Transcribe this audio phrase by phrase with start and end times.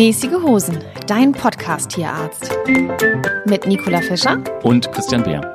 [0.00, 2.50] Mäßige Hosen, dein Podcast-Tierarzt.
[3.44, 5.54] Mit Nicola Fischer Und Christian Beer.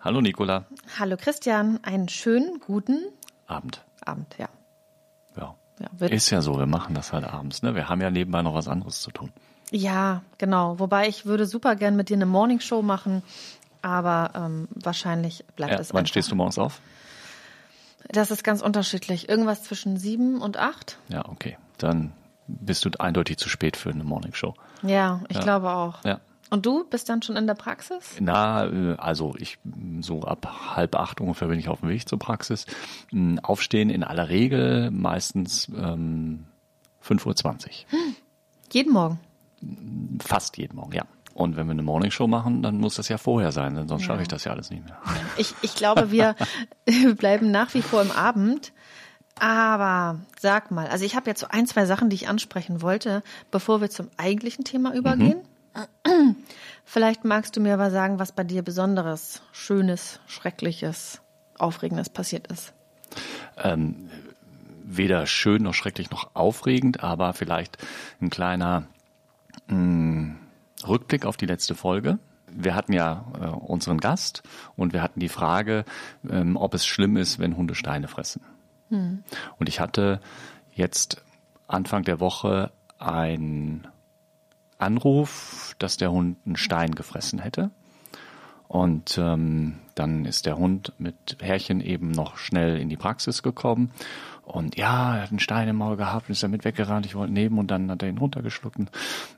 [0.00, 0.64] Hallo Nicola.
[0.98, 3.04] Hallo Christian, einen schönen guten
[3.46, 3.84] Abend.
[4.04, 4.48] Abend, ja.
[5.36, 5.54] Ja.
[5.78, 7.62] Ja, Ist ja so, wir machen das halt abends.
[7.62, 7.76] Ne?
[7.76, 9.30] Wir haben ja nebenbei noch was anderes zu tun.
[9.70, 10.80] ja, genau.
[10.80, 13.22] Wobei ich würde super gern mit dir eine Morningshow machen,
[13.80, 16.08] aber ähm, wahrscheinlich bleibt Ja, es wann einfach.
[16.10, 16.80] stehst du morgens auf?
[18.08, 19.28] Das ist ganz unterschiedlich.
[19.28, 20.98] Irgendwas zwischen sieben und acht.
[21.08, 21.56] Ja, okay.
[21.82, 22.12] Dann
[22.46, 24.54] bist du eindeutig zu spät für eine Morningshow.
[24.82, 25.42] Ja, ich Ja.
[25.42, 26.04] glaube auch.
[26.04, 26.20] Ja.
[26.50, 28.16] Und du bist dann schon in der Praxis?
[28.20, 29.58] Na, äh, also ich
[30.00, 32.66] so ab halb acht ungefähr bin ich auf dem Weg zur Praxis.
[33.10, 36.44] Mm, Aufstehen in aller Regel meistens ähm,
[37.02, 37.98] 5.20 Uhr.
[38.70, 39.18] Jeden Morgen.
[40.20, 41.04] Fast jeden Morgen, ja.
[41.34, 44.20] Und wenn wir eine Morningshow machen, dann muss das ja vorher sein, denn sonst schaffe
[44.20, 44.98] ich das ja alles nicht mehr.
[45.38, 46.36] Ich, ich glaube, wir
[47.16, 48.72] bleiben nach wie vor im Abend.
[49.38, 53.22] Aber sag mal, also ich habe jetzt so ein, zwei Sachen, die ich ansprechen wollte,
[53.50, 55.40] bevor wir zum eigentlichen Thema übergehen.
[56.84, 61.20] Vielleicht magst du mir aber sagen, was bei dir Besonderes, Schönes, Schreckliches,
[61.58, 62.74] Aufregendes passiert ist.
[63.56, 64.10] Ähm,
[64.84, 67.78] weder schön noch schrecklich noch aufregend, aber vielleicht
[68.20, 68.86] ein kleiner
[69.68, 70.34] mh,
[70.86, 72.18] Rückblick auf die letzte Folge.
[72.46, 74.42] Wir hatten ja äh, unseren Gast
[74.76, 75.84] und wir hatten die Frage,
[76.28, 78.42] ähm, ob es schlimm ist, wenn Hunde Steine fressen.
[79.58, 80.20] Und ich hatte
[80.72, 81.22] jetzt
[81.66, 83.86] Anfang der Woche einen
[84.78, 87.70] Anruf, dass der Hund einen Stein gefressen hätte.
[88.68, 93.90] Und ähm, dann ist der Hund mit Härchen eben noch schnell in die Praxis gekommen.
[94.44, 97.06] Und ja, er hat einen Stein im Maul gehabt und ist damit weggerannt.
[97.06, 98.78] Ich wollte nehmen und dann hat er ihn runtergeschluckt.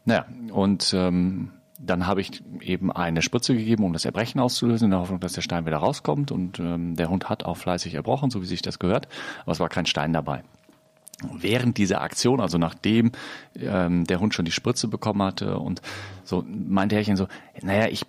[0.04, 4.90] Naja, und ähm, dann habe ich eben eine Spritze gegeben, um das Erbrechen auszulösen, in
[4.92, 6.30] der Hoffnung, dass der Stein wieder rauskommt.
[6.30, 9.08] Und ähm, der Hund hat auch fleißig erbrochen, so wie sich das gehört.
[9.42, 10.44] Aber es war kein Stein dabei.
[11.32, 13.12] Während dieser Aktion, also nachdem
[13.56, 15.80] ähm, der Hund schon die Spritze bekommen hatte und
[16.24, 17.28] so meinte Härchen so,
[17.62, 18.04] naja, ich,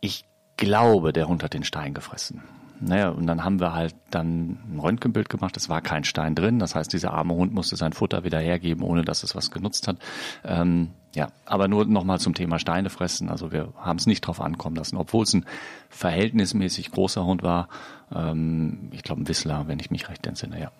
[0.00, 0.24] ich
[0.56, 2.42] glaube, der Hund hat den Stein gefressen.
[2.80, 6.58] Naja, und dann haben wir halt dann ein Röntgenbild gemacht, es war kein Stein drin.
[6.58, 9.86] Das heißt, dieser arme Hund musste sein Futter wieder hergeben, ohne dass es was genutzt
[9.86, 9.98] hat.
[10.44, 13.28] Ähm, ja, aber nur nochmal zum Thema Steine fressen.
[13.28, 15.44] Also wir haben es nicht drauf ankommen lassen, obwohl es ein
[15.90, 17.68] verhältnismäßig großer Hund war.
[18.14, 20.70] Ähm, ich glaube ein Whistler, wenn ich mich recht entsinne, ja.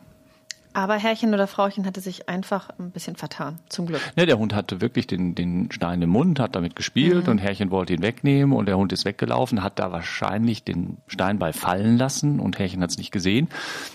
[0.72, 4.00] Aber Herrchen oder Frauchen hatte sich einfach ein bisschen vertan, zum Glück.
[4.16, 7.70] Ja, der Hund hatte wirklich den, den Stein im Mund, hat damit gespielt und Herrchen
[7.70, 12.38] wollte ihn wegnehmen und der Hund ist weggelaufen, hat da wahrscheinlich den Steinball fallen lassen
[12.40, 13.48] und Herrchen hat es nicht gesehen,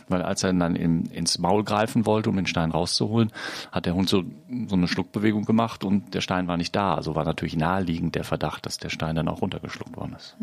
[0.10, 3.32] weil als er dann in, ins Maul greifen wollte, um den Stein rauszuholen,
[3.72, 4.24] hat der Hund so,
[4.68, 6.96] so eine Schluckbewegung gemacht und der Stein war nicht da.
[6.96, 10.36] Also war natürlich naheliegend der Verdacht, dass der Stein dann auch runtergeschluckt worden ist.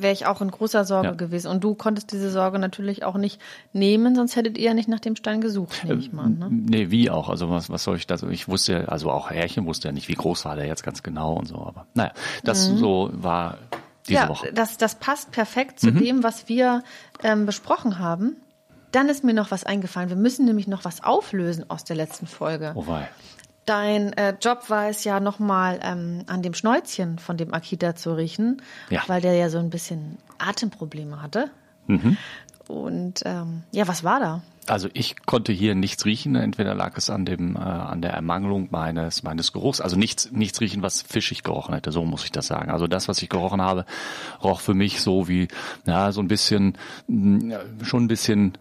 [0.00, 1.14] Wäre ich auch in großer Sorge Ja.
[1.14, 1.48] gewesen.
[1.48, 3.40] Und du konntest diese Sorge natürlich auch nicht
[3.72, 6.28] nehmen, sonst hättet ihr ja nicht nach dem Stein gesucht, nehme ich mal.
[6.28, 6.48] Ne?
[6.50, 7.28] Nee, wie auch.
[7.28, 8.28] Also was, was soll ich da so?
[8.28, 11.02] Ich wusste, ja- also auch Herrchen wusste ja nicht, wie groß war der jetzt ganz
[11.02, 11.56] genau und so.
[11.56, 12.12] Aber naja,
[12.44, 13.58] das so war
[14.08, 14.52] diese ja, Woche.
[14.52, 16.82] Das, das passt perfekt zu dem, was wir
[17.22, 18.36] ähm, besprochen haben.
[18.90, 20.08] Dann ist mir noch was eingefallen.
[20.10, 22.72] Wir müssen nämlich noch was auflösen aus der letzten Folge.
[22.74, 23.08] Oh wei.
[23.64, 28.12] Dein äh, Job war es ja nochmal ähm, an dem Schnäuzchen von dem Akita zu
[28.16, 28.60] riechen,
[28.90, 29.02] Ja.
[29.06, 31.48] weil der ja so ein bisschen Atemprobleme hatte.
[31.86, 32.16] Mhm.
[32.66, 34.42] Und ähm, ja, was war da?
[34.68, 36.36] Also ich konnte hier nichts riechen.
[36.36, 39.80] Entweder lag es an dem äh, an der Ermangelung meines meines Geruchs.
[39.80, 41.90] Also nichts nichts riechen, was fischig gerochen hätte.
[41.90, 42.70] So muss ich das sagen.
[42.70, 43.84] Also das, was ich gerochen habe,
[44.42, 45.48] roch für mich so wie
[45.86, 46.78] ja so ein bisschen
[47.08, 48.58] mh, schon ein bisschen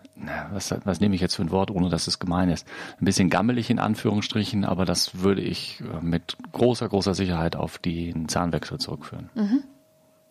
[0.51, 2.67] was was nehme ich jetzt für ein Wort, ohne dass es gemein ist.
[2.99, 7.77] Ein bisschen gammelig in Anführungsstrichen, aber das würde ich äh, mit großer großer Sicherheit auf
[7.77, 9.29] den Zahnwechsel zurückführen.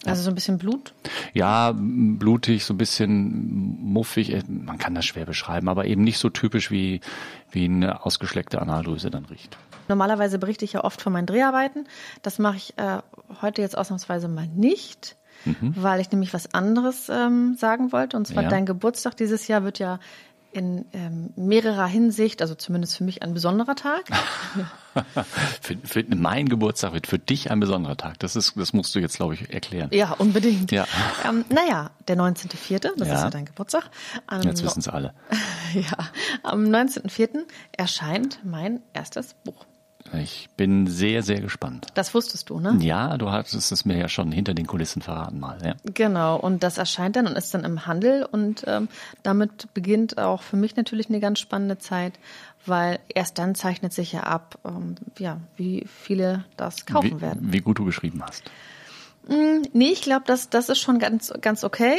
[0.06, 0.94] Also so ein bisschen Blut?
[1.34, 6.18] Ja, blutig, so ein bisschen muffig, äh, man kann das schwer beschreiben, aber eben nicht
[6.18, 7.00] so typisch wie,
[7.50, 9.58] wie eine ausgeschleckte Analdrüse dann riecht.
[9.88, 11.86] Normalerweise berichte ich ja oft von meinen Dreharbeiten.
[12.22, 12.98] Das mache ich äh,
[13.42, 15.16] heute jetzt ausnahmsweise mal nicht,
[15.60, 18.16] weil ich nämlich was anderes ähm, sagen wollte.
[18.16, 18.48] Und zwar Ja.
[18.50, 19.98] dein Geburtstag dieses Jahr wird ja
[20.52, 24.04] in ähm, mehrerer Hinsicht, also zumindest für mich ein besonderer Tag.
[25.62, 28.18] Für, für mein Geburtstag wird für dich ein besonderer Tag.
[28.18, 29.88] Das ist, das musst du jetzt, glaube ich, erklären.
[29.92, 30.72] Ja, unbedingt.
[30.72, 30.84] Ja.
[31.24, 33.14] Ähm, naja, der 19.04., das Ja.
[33.14, 33.84] ist ja dein Geburtstag.
[34.32, 35.14] Ähm, Jetzt wissen es alle.
[35.74, 36.08] Ja,
[36.42, 37.44] am 19.04.
[37.70, 39.64] erscheint mein erstes Buch.
[40.12, 41.86] Ich bin sehr, sehr gespannt.
[41.94, 42.76] Das wusstest du, ne?
[42.80, 45.58] Ja, du hattest es mir ja schon hinter den Kulissen verraten mal.
[45.64, 45.74] Ja.
[45.94, 48.88] Genau, und das erscheint dann und ist dann im Handel und ähm,
[49.22, 52.14] damit beginnt auch für mich natürlich eine ganz spannende Zeit,
[52.66, 57.52] weil erst dann zeichnet sich ja ab, ähm, ja, wie viele das kaufen wie, werden.
[57.52, 58.42] Wie gut du geschrieben hast.
[59.28, 61.96] Mm, nee, ich glaube, das, das ist schon ganz, ganz okay.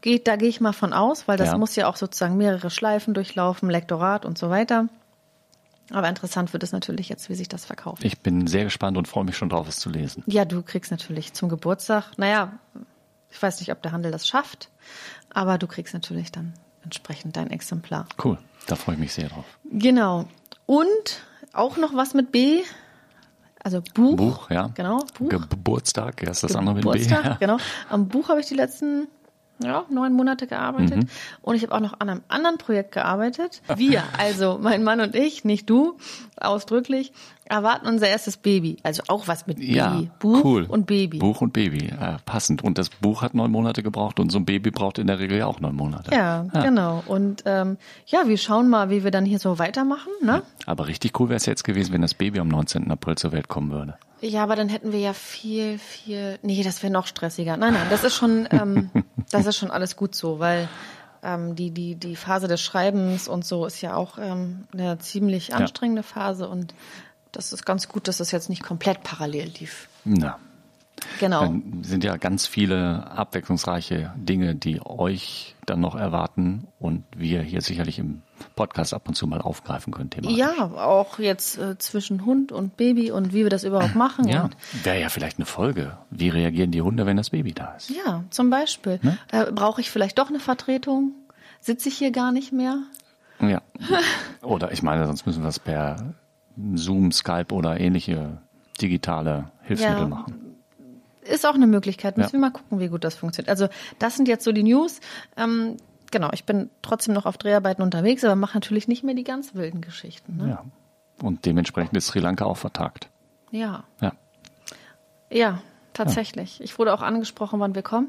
[0.00, 1.58] Geht, da gehe ich mal von aus, weil das Ja.
[1.58, 4.86] muss ja auch sozusagen mehrere Schleifen durchlaufen, Lektorat und so weiter.
[5.90, 8.04] Aber interessant wird es natürlich jetzt, wie sich das verkauft.
[8.04, 10.22] Ich bin sehr gespannt und freue mich schon drauf, es zu lesen.
[10.26, 12.52] Ja, du kriegst natürlich zum Geburtstag, naja,
[13.30, 14.68] ich weiß nicht, ob der Handel das schafft,
[15.32, 16.52] aber du kriegst natürlich dann
[16.84, 18.06] entsprechend dein Exemplar.
[18.22, 19.44] Cool, da freue ich mich sehr drauf.
[19.70, 20.26] Genau.
[20.66, 22.62] Und auch noch was mit B,
[23.62, 24.16] also Buch.
[24.16, 24.68] Buch, ja.
[24.74, 25.28] Genau, Buch.
[25.28, 26.90] Geburtstag, ja, ist das andere mit B.
[26.90, 27.34] Geburtstag, Ja.
[27.40, 27.56] genau.
[27.88, 29.08] Am Buch habe ich die letzten
[29.62, 30.96] ja, neun Monate gearbeitet.
[30.98, 31.08] Mhm.
[31.42, 33.62] Und ich habe auch noch an einem anderen Projekt gearbeitet.
[33.76, 35.96] Wir, also mein Mann und ich, nicht du,
[36.36, 37.12] ausdrücklich,
[37.48, 38.76] erwarten unser erstes Baby.
[38.82, 40.08] Also auch was mit Ja, B.
[40.18, 40.64] Buch cool.
[40.68, 41.18] und Baby.
[41.18, 42.62] Buch und Baby, äh, passend.
[42.62, 45.38] Und das Buch hat neun Monate gebraucht und so ein Baby braucht in der Regel
[45.38, 46.14] ja auch neun Monate.
[46.14, 47.02] Ja, genau.
[47.06, 50.10] Und ähm, ja, wir schauen mal, wie wir dann hier so weitermachen.
[50.22, 50.42] Ne?
[50.66, 52.90] Aber richtig cool wäre es jetzt gewesen, wenn das Baby am 19.
[52.90, 53.96] April zur Welt kommen würde.
[54.20, 56.38] Ja, aber dann hätten wir ja viel, viel.
[56.42, 57.56] Nee, das wäre noch stressiger.
[57.56, 58.90] Nein, nein, das ist schon, ähm,
[59.30, 60.68] das ist schon alles gut so, weil
[61.22, 65.54] ähm, die, die, die Phase des Schreibens und so ist ja auch ähm, eine ziemlich
[65.54, 66.74] anstrengende Phase und
[67.32, 69.88] das ist ganz gut, dass das jetzt nicht komplett parallel lief.
[70.04, 70.38] Na,
[71.20, 71.42] Genau.
[71.42, 77.60] dann sind ja ganz viele abwechslungsreiche Dinge, die euch dann noch erwarten und wir hier
[77.60, 78.22] sicherlich im
[78.56, 80.10] Podcast ab und zu mal aufgreifen können.
[80.10, 80.30] Thema.
[80.30, 84.26] Ja, auch jetzt äh, zwischen Hund und Baby und wie wir das überhaupt machen.
[84.28, 84.50] Ja,
[84.82, 85.96] wäre ja vielleicht eine Folge.
[86.10, 87.90] Wie reagieren die Hunde, wenn das Baby da ist?
[87.90, 88.98] Ja, zum Beispiel.
[89.02, 89.18] Ne?
[89.30, 91.12] Äh, Brauche ich vielleicht doch eine Vertretung?
[91.60, 92.78] Sitze ich hier gar nicht mehr?
[93.40, 93.62] Ja.
[94.42, 96.14] Oder ich meine, sonst müssen wir es per
[96.74, 98.38] Zoom, Skype oder ähnliche
[98.80, 100.08] digitale Hilfsmittel Ja.
[100.08, 100.34] machen.
[101.22, 102.16] Ist auch eine Möglichkeit.
[102.16, 102.32] Müssen Ja.
[102.34, 103.50] wir mal gucken, wie gut das funktioniert.
[103.50, 103.68] Also
[103.98, 105.00] das sind jetzt so die News.
[105.36, 105.76] Ähm,
[106.10, 109.54] genau, ich bin trotzdem noch auf Dreharbeiten unterwegs, aber mache natürlich nicht mehr die ganz
[109.54, 110.36] wilden Geschichten.
[110.38, 110.48] Ne?
[110.50, 110.64] Ja.
[111.22, 113.08] Und dementsprechend ist Sri Lanka auch vertagt.
[113.50, 113.84] Ja.
[114.00, 114.12] Ja.
[115.30, 115.60] ja,
[115.92, 116.60] tatsächlich.
[116.62, 118.08] Ich wurde auch angesprochen, wann wir kommen.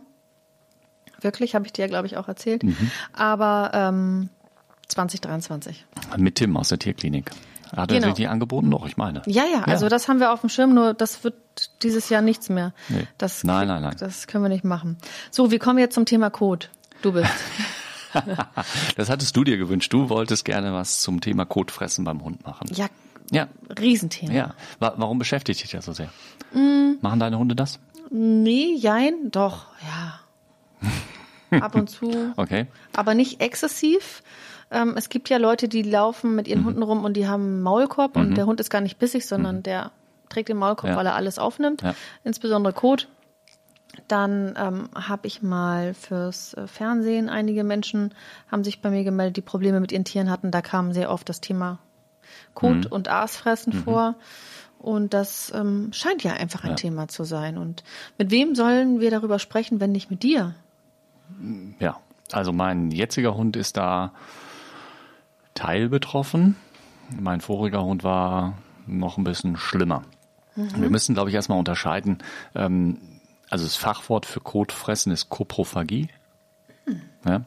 [1.22, 2.64] Wirklich, habe ich dir, glaube ich, auch erzählt.
[2.64, 2.92] Mhm.
[3.12, 4.30] Aber ähm,
[4.88, 5.86] 2023.
[6.18, 7.32] Mit Tim aus der Tierklinik.
[7.76, 8.02] Hat Genau.
[8.02, 8.70] er sich die angeboten?
[8.72, 9.22] Doch, ich meine.
[9.26, 11.36] Ja, ja, also das haben wir auf dem Schirm, nur das wird
[11.84, 12.74] dieses Jahr nichts mehr.
[12.90, 13.08] Nee.
[13.18, 13.96] Das, Nein, nein, nein.
[14.00, 14.98] Das können wir nicht machen.
[15.32, 16.68] So, wir kommen jetzt zum Thema Code.
[17.02, 17.30] Du bist.
[18.96, 19.94] Das hattest du dir gewünscht.
[19.94, 22.68] Du wolltest gerne was zum Thema Kotfressen beim Hund machen.
[22.74, 22.88] ja,
[23.30, 23.48] Ja.
[23.80, 24.34] Riesenthema.
[24.34, 24.54] Ja.
[24.80, 26.10] Wa- Warum beschäftigt dich das so sehr?
[26.52, 26.94] Mm.
[27.02, 27.80] Machen deine Hunde das?
[28.10, 29.68] Nee, jein, doch,
[31.52, 31.60] ja.
[31.62, 32.34] Ab und zu.
[32.36, 32.66] Okay.
[32.96, 34.24] Aber nicht exzessiv.
[34.72, 36.52] Ähm, es gibt ja Leute, die laufen mit Mhm.
[36.52, 39.26] ihren Hunden rum und die haben einen Maulkorb und der Hund ist gar nicht bissig,
[39.26, 39.92] sondern der
[40.30, 40.96] trägt den Maulkorb, Ja.
[40.98, 41.96] weil er alles aufnimmt, Ja.
[42.24, 43.08] insbesondere Kot.
[44.08, 48.14] Dann ähm, habe ich mal fürs äh, Fernsehen, einige Menschen
[48.52, 50.52] haben sich bei mir gemeldet, die Probleme mit ihren Tieren hatten.
[50.52, 51.80] Da kam sehr oft das Thema
[52.54, 52.88] Kot Mhm.
[52.92, 54.16] und Aasfressen vor.
[54.78, 57.58] Und das ähm, scheint ja einfach ein Thema zu sein.
[57.58, 57.84] Und
[58.18, 60.54] mit wem sollen wir darüber sprechen, wenn nicht mit dir?
[61.80, 61.98] Ja.
[62.32, 64.14] Also mein jetziger Hund ist da
[65.60, 66.56] teilbetroffen.
[67.20, 68.58] Mein voriger Hund war
[68.88, 70.04] noch ein bisschen schlimmer.
[70.56, 72.20] Wir müssen, glaube ich, erstmal unterscheiden.
[72.56, 72.98] Ähm,
[73.50, 76.10] also das Fachwort für Kotfressen ist Koprophagie.
[77.26, 77.42] Ja?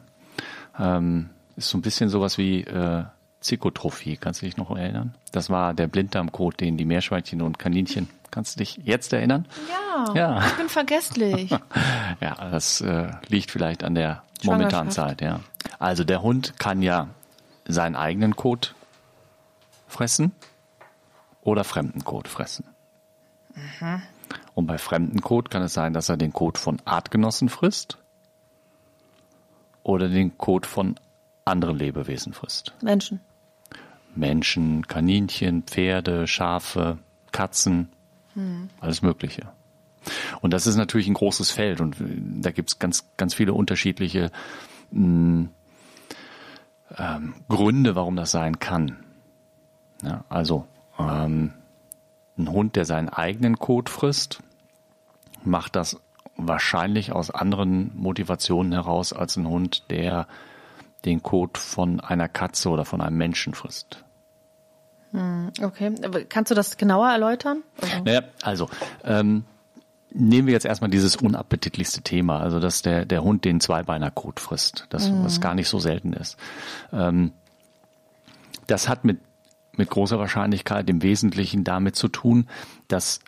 [0.79, 3.03] Ähm, ist so ein bisschen sowas wie äh,
[3.39, 4.17] Zikotrophie.
[4.17, 5.15] Kannst du dich noch erinnern?
[5.31, 8.09] Das war der Blinddarmkot, den die Meerschweinchen und Kaninchen.
[8.31, 9.47] Kannst du dich jetzt erinnern?
[9.69, 10.45] Ja, Ja.
[10.45, 11.51] ich bin vergesslich.
[12.21, 14.91] Ja, das äh, liegt vielleicht an der momentanen.
[14.91, 15.39] Zeit, ja.
[15.79, 17.09] Also der Hund kann ja
[17.65, 18.75] seinen eigenen Kot
[19.87, 20.31] fressen
[21.41, 22.65] oder fremden Kot fressen.
[24.55, 27.97] Und bei fremden Kot kann es sein, dass er den Kot von Artgenossen frisst
[29.83, 30.95] oder den Kot von
[31.45, 32.73] anderen Lebewesen frisst.
[32.81, 33.19] Menschen.
[34.15, 36.99] Menschen, Kaninchen, Pferde, Schafe,
[37.31, 37.89] Katzen,
[38.79, 39.49] alles Mögliche.
[40.41, 42.05] Und das ist natürlich ein großes Feld und äh,
[42.41, 44.31] da gibt's ganz, ganz viele unterschiedliche
[44.91, 45.47] mh,
[46.97, 48.97] ähm, Gründe, warum das sein kann.
[50.03, 50.67] Ja, also
[50.99, 51.53] ähm,
[52.37, 54.39] ein Hund, der seinen eigenen Kot frisst,
[55.43, 55.99] macht das
[56.35, 60.27] wahrscheinlich aus anderen Motivationen heraus als ein Hund, der
[61.05, 64.03] den Kot von einer Katze oder von einem Menschen frisst.
[65.61, 67.61] Okay, aber kannst du das genauer erläutern?
[68.03, 68.67] Naja, also
[69.03, 69.45] ähm,
[70.13, 74.85] nehmen wir jetzt erstmal dieses unappetitlichste Thema, also dass der, der Hund den Zweibeinerkot frisst,
[74.89, 76.37] das was gar nicht so selten ist.
[76.91, 77.31] Ähm,
[78.67, 79.19] das hat mit,
[79.75, 82.47] mit großer Wahrscheinlichkeit im Wesentlichen damit zu tun,
[82.87, 83.19] dass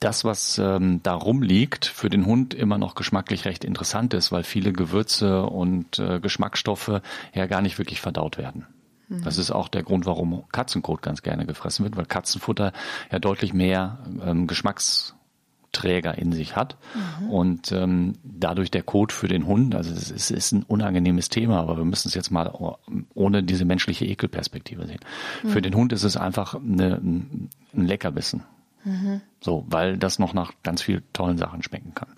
[0.00, 4.44] das, was ähm, da rumliegt, für den Hund immer noch geschmacklich recht interessant ist, weil
[4.44, 7.00] viele Gewürze und äh, Geschmacksstoffe
[7.34, 8.66] ja gar nicht wirklich verdaut werden.
[9.08, 12.72] Das ist auch der Grund, warum Katzenkot ganz gerne gefressen wird, weil Katzenfutter
[13.10, 16.76] ja deutlich mehr ähm, Geschmacksträger in sich hat
[17.20, 17.30] mhm.
[17.30, 21.60] und ähm, dadurch der Kot für den Hund, also es ist, ist, ein unangenehmes Thema,
[21.60, 22.52] aber wir müssen es jetzt mal
[23.14, 25.00] ohne diese menschliche Ekelperspektive sehen.
[25.42, 25.48] Mhm.
[25.48, 28.42] Für den Hund ist es einfach eine, ein Leckerbissen.
[28.84, 29.22] Mhm.
[29.40, 32.08] So, weil das noch nach ganz vielen tollen Sachen schmecken kann.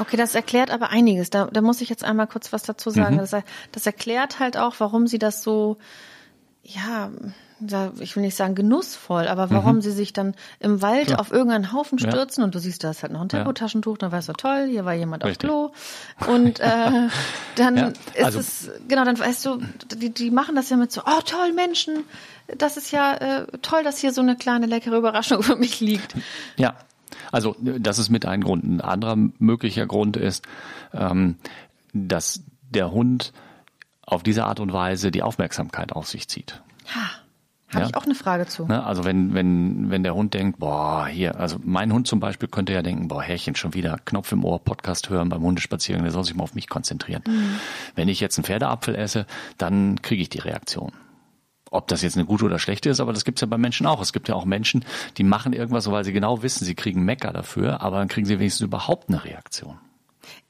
[0.00, 1.30] Okay, das erklärt aber einiges.
[1.30, 3.16] Da, da muss ich jetzt einmal kurz was dazu sagen.
[3.16, 3.18] Mhm.
[3.18, 3.36] Das,
[3.72, 5.76] das erklärt halt auch, warum sie das so,
[6.62, 7.10] ja,
[7.98, 9.82] ich will nicht sagen genussvoll, aber warum mhm.
[9.82, 11.20] sie sich dann im Wald Klar.
[11.20, 12.44] auf irgendeinen Haufen stürzen ja.
[12.46, 14.94] und du siehst, da ist halt noch ein Tempotaschentuch, dann weißt du, toll, hier war
[14.94, 15.50] jemand Richtig.
[15.50, 15.72] auf
[16.16, 16.32] Klo.
[16.32, 16.64] Und äh,
[17.56, 17.92] dann ja,
[18.24, 19.58] also ist es, genau, dann weißt du,
[19.94, 22.04] die, die machen das ja mit so, oh toll, Menschen,
[22.56, 26.14] das ist ja äh, toll, dass hier so eine kleine leckere Überraschung für mich liegt.
[26.56, 26.74] Ja,
[27.32, 28.64] also das ist mit ein Grund.
[28.64, 30.44] Ein anderer möglicher Grund ist,
[30.92, 31.36] ähm,
[31.92, 33.32] dass der Hund
[34.02, 36.62] auf diese Art und Weise die Aufmerksamkeit auf sich zieht.
[36.94, 37.10] Ha.
[37.72, 37.88] Habe ja?
[37.88, 38.66] ich auch eine Frage zu.
[38.66, 38.84] Ne?
[38.84, 42.72] Also wenn, wenn, wenn der Hund denkt, boah, hier, also mein Hund zum Beispiel könnte
[42.72, 46.24] ja denken, boah, Herrchen, schon wieder Knopf im Ohr, Podcast hören beim Hundespaziergang, der soll
[46.24, 47.22] sich mal auf mich konzentrieren.
[47.26, 47.60] Mhm.
[47.94, 49.24] Wenn ich jetzt einen Pferdeapfel esse,
[49.56, 50.92] dann kriege ich die Reaktion.
[51.70, 54.02] Ob das jetzt eine gute oder schlechte ist, aber das gibt's ja bei Menschen auch.
[54.02, 54.84] Es gibt ja auch Menschen,
[55.16, 58.38] die machen irgendwas, weil sie genau wissen, sie kriegen Mecker dafür, aber dann kriegen sie
[58.38, 59.78] wenigstens überhaupt eine Reaktion.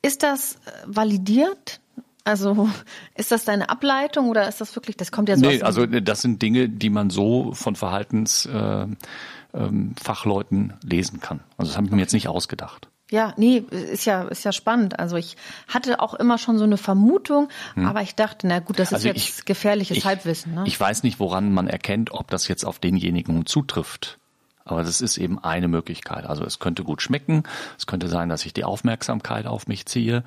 [0.03, 1.81] Ist das äh, validiert?
[2.25, 2.69] Also
[3.15, 6.21] ist das deine Ableitung oder ist das wirklich, das kommt ja so Nee, also das
[6.21, 11.41] sind Dinge, die man so von Verhaltensfachleuten äh, ähm, lesen kann.
[11.57, 12.90] Also das habe ich mir jetzt nicht ausgedacht.
[13.11, 14.99] Ja, nee, ist ja, ist ja spannend.
[14.99, 15.37] Also ich
[15.69, 17.87] hatte auch immer schon so eine Vermutung, hm.
[17.87, 20.55] aber ich dachte, na gut, das ist also jetzt ich, gefährliches ich, Halbwissen.
[20.55, 20.65] Ne?
[20.67, 24.19] Ich weiß nicht, woran man erkennt, ob das jetzt auf denjenigen zutrifft.
[24.65, 26.27] Aber das ist eben eine Möglichkeit.
[26.27, 27.43] Also es könnte gut schmecken.
[27.77, 30.23] Es könnte sein, dass ich die Aufmerksamkeit auf mich ziehe.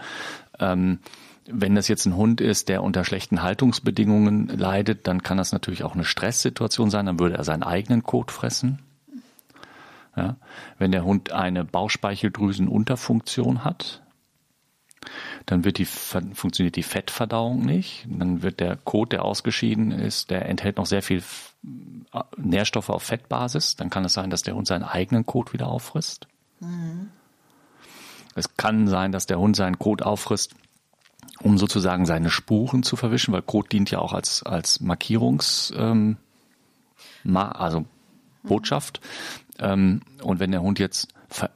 [0.60, 1.00] Ähm,
[1.46, 5.84] wenn das jetzt ein Hund ist, der unter schlechten Haltungsbedingungen leidet, dann kann das natürlich
[5.84, 7.06] auch eine Stresssituation sein.
[7.06, 8.80] Dann würde er seinen eigenen Kot fressen.
[10.16, 10.38] Ja?
[10.78, 14.02] Wenn der Hund eine Bauchspeicheldrüsenunterfunktion hat,
[15.46, 18.06] dann wird die, funktioniert die Fettverdauung nicht.
[18.08, 21.22] Dann wird der Kot, der ausgeschieden ist, der enthält noch sehr viel
[22.38, 23.76] Nährstoffe auf Fettbasis.
[23.76, 26.28] Dann kann es sein, dass der Hund seinen eigenen Kot wieder auffrisst.
[26.60, 27.10] Mhm.
[28.36, 30.56] Es kann sein, dass der Hund seinen Kot auffrisst,
[31.42, 36.18] um sozusagen seine Spuren zu verwischen, weil Kot dient ja auch als, als Markierungs, ähm,
[37.26, 37.86] also
[38.44, 39.02] Botschaft.
[39.60, 41.08] Ähm, und wenn der Hund jetzt,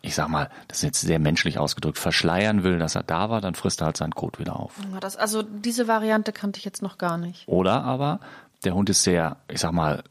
[0.02, 3.42] ich sag mal, das ist jetzt sehr menschlich ausgedrückt, verschleiern will, dass er da war,
[3.42, 4.74] dann frisst er halt seinen Kot wieder auf.
[5.00, 7.48] Das, also diese Variante kannte ich jetzt noch gar nicht.
[7.48, 8.20] Oder aber
[8.64, 10.04] der Hund ist sehr, ich sag mal,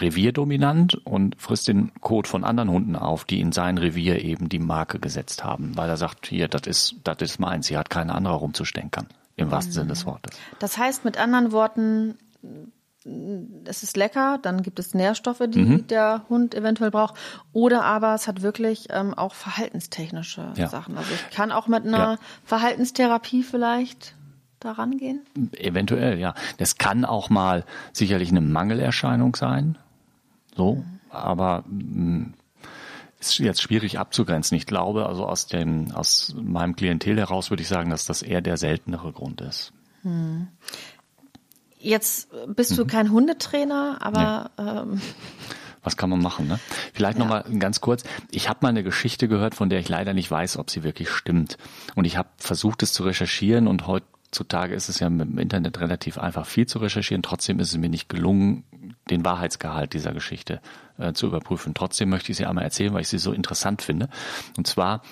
[0.00, 4.58] revierdominant und frisst den Kot von anderen Hunden auf, die in sein Revier eben die
[4.58, 8.10] Marke gesetzt haben, weil er sagt, hier, das ist, das ist meins, hier hat kein
[8.10, 9.74] anderer rumzustänkern, im wahrsten mhm.
[9.74, 10.36] Sinne des Wortes.
[10.58, 12.16] Das heißt mit anderen Worten,
[13.64, 15.86] es ist lecker, dann gibt es Nährstoffe, die mhm.
[15.86, 17.14] der Hund eventuell braucht.
[17.52, 20.68] Oder aber es hat wirklich ähm, auch verhaltenstechnische ja.
[20.68, 20.98] Sachen.
[20.98, 22.18] Also ich kann auch mit einer ja.
[22.44, 24.14] Verhaltenstherapie vielleicht
[24.60, 25.22] daran gehen?
[25.56, 26.34] Eventuell, ja.
[26.58, 29.78] Das kann auch mal sicherlich eine Mangelerscheinung sein.
[30.54, 31.00] So, mhm.
[31.08, 32.34] aber mh, mm,
[33.18, 34.56] ist jetzt schwierig abzugrenzen.
[34.56, 38.40] Ich glaube, also aus dem, aus meinem Klientel heraus würde ich sagen, dass das eher
[38.40, 39.72] der seltenere Grund ist.
[40.02, 40.48] Hm.
[41.80, 42.88] Jetzt bist du mhm.
[42.88, 44.64] kein Hundetrainer, aber nee.
[44.64, 45.00] ähm,
[45.82, 46.46] was kann man machen?
[46.46, 46.58] Ne?
[46.92, 47.24] Vielleicht ja.
[47.24, 48.04] noch mal ganz kurz.
[48.30, 51.08] Ich habe mal eine Geschichte gehört, von der ich leider nicht weiß, ob sie wirklich
[51.08, 51.56] stimmt.
[51.94, 56.18] Und ich habe versucht, es zu recherchieren und heutzutage ist es ja im Internet relativ
[56.18, 57.22] einfach viel zu recherchieren.
[57.22, 58.64] Trotzdem ist es mir nicht gelungen,
[59.08, 60.60] den Wahrheitsgehalt dieser Geschichte
[60.98, 61.72] äh, zu überprüfen.
[61.74, 64.08] Trotzdem möchte ich sie einmal erzählen, weil ich sie so interessant finde.
[64.56, 65.02] Und zwar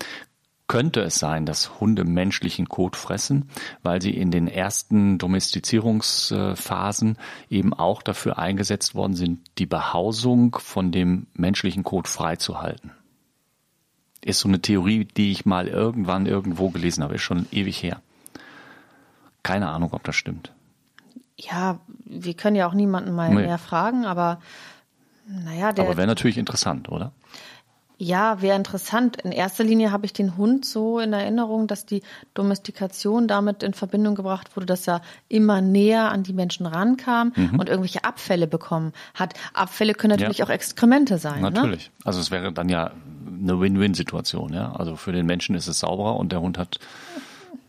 [0.68, 3.48] könnte es sein, dass Hunde menschlichen Kot fressen,
[3.82, 7.16] weil sie in den ersten Domestizierungsphasen
[7.48, 12.92] eben auch dafür eingesetzt worden sind, die Behausung von dem menschlichen Kot freizuhalten.
[14.20, 18.02] Ist so eine Theorie, die ich mal irgendwann irgendwo gelesen habe, ist schon ewig her.
[19.42, 20.52] Keine Ahnung, ob das stimmt.
[21.36, 23.46] Ja, wir können ja auch niemanden mal nee.
[23.46, 24.40] mehr fragen, aber
[25.26, 25.84] naja, der.
[25.84, 27.12] Aber wäre natürlich interessant, oder?
[28.00, 29.20] Ja, wäre interessant.
[29.22, 32.02] In erster Linie habe ich den Hund so in Erinnerung, dass die
[32.32, 37.58] Domestikation damit in Verbindung gebracht wurde, dass er immer näher an die Menschen rankam mhm.
[37.58, 39.34] und irgendwelche Abfälle bekommen hat.
[39.52, 40.44] Abfälle können natürlich ja.
[40.44, 41.42] auch Exkremente sein.
[41.42, 41.50] Ne?
[41.50, 41.88] Natürlich.
[41.88, 42.04] Ne?
[42.04, 42.92] Also es wäre dann ja
[43.26, 44.72] eine Win-Win-Situation, ja.
[44.72, 46.78] Also für den Menschen ist es sauberer und der Hund hat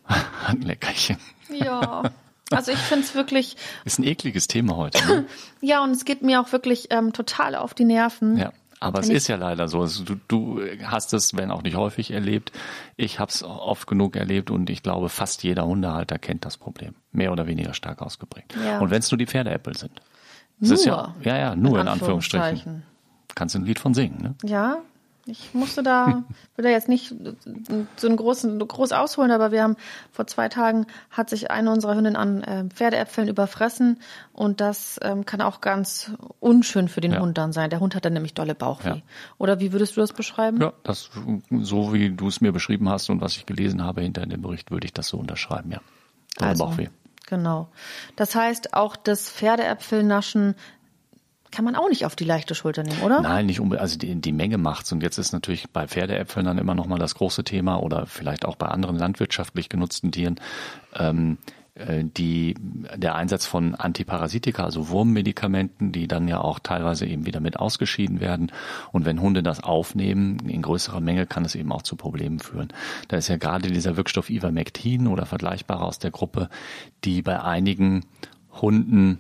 [0.45, 1.17] ein Leckerchen.
[1.51, 2.03] Ja.
[2.51, 3.57] Also ich finde es wirklich.
[3.85, 5.05] Ist ein ekliges Thema heute.
[5.07, 5.25] Ne?
[5.61, 8.37] ja, und es geht mir auch wirklich ähm, total auf die Nerven.
[8.37, 8.51] Ja.
[8.79, 9.85] Aber es ist ja leider so.
[9.85, 12.51] Du, du hast es, wenn auch nicht häufig erlebt.
[12.95, 16.95] Ich habe es oft genug erlebt und ich glaube, fast jeder Hundehalter kennt das Problem.
[17.11, 18.55] Mehr oder weniger stark ausgeprägt.
[18.63, 18.79] Ja.
[18.79, 20.01] Und wenn es nur die Pferdeäppel sind.
[20.59, 20.73] Nur?
[20.73, 22.83] Ist ja, ja, ja, nur in, in Anführungsstrichen.
[23.35, 24.35] Kannst du ein Lied von singen, ne?
[24.43, 24.79] Ja,
[25.29, 26.23] ich musste da,
[26.55, 27.13] will da jetzt nicht
[27.95, 29.75] so einen großen, groß ausholen, aber wir haben
[30.11, 33.99] vor zwei Tagen hat sich eine unserer Hündinnen an äh, Pferdeäpfeln überfressen
[34.33, 37.19] und das ähm, kann auch ganz unschön für den ja.
[37.19, 37.69] Hund dann sein.
[37.69, 38.89] Der Hund hat dann nämlich dolle Bauchweh.
[38.89, 39.01] Ja.
[39.37, 40.59] Oder wie würdest du das beschreiben?
[40.61, 41.09] Ja, das,
[41.61, 44.41] so wie du es mir beschrieben hast und was ich gelesen habe hinter in dem
[44.41, 45.81] Bericht, würde ich das so unterschreiben, ja.
[46.37, 46.89] Dolle also, Bauchweh.
[47.29, 47.69] Genau.
[48.15, 50.55] Das heißt, auch das Pferdeäpfelnaschen
[51.51, 53.21] kann man auch nicht auf die leichte Schulter nehmen, oder?
[53.21, 53.81] Nein, nicht unbedingt.
[53.81, 54.91] Also die, die Menge macht's.
[54.91, 58.45] Und jetzt ist natürlich bei Pferdeäpfeln dann immer noch mal das große Thema oder vielleicht
[58.45, 60.39] auch bei anderen landwirtschaftlich genutzten Tieren.
[60.95, 61.37] Ähm,
[61.79, 62.55] äh, die,
[62.95, 68.19] der Einsatz von Antiparasitika, also Wurmmedikamenten, die dann ja auch teilweise eben wieder mit ausgeschieden
[68.19, 68.51] werden.
[68.91, 72.69] Und wenn Hunde das aufnehmen, in größerer Menge, kann es eben auch zu Problemen führen.
[73.07, 76.49] Da ist ja gerade dieser Wirkstoff Ivermectin oder vergleichbare aus der Gruppe,
[77.03, 78.05] die bei einigen
[78.61, 79.19] Hunden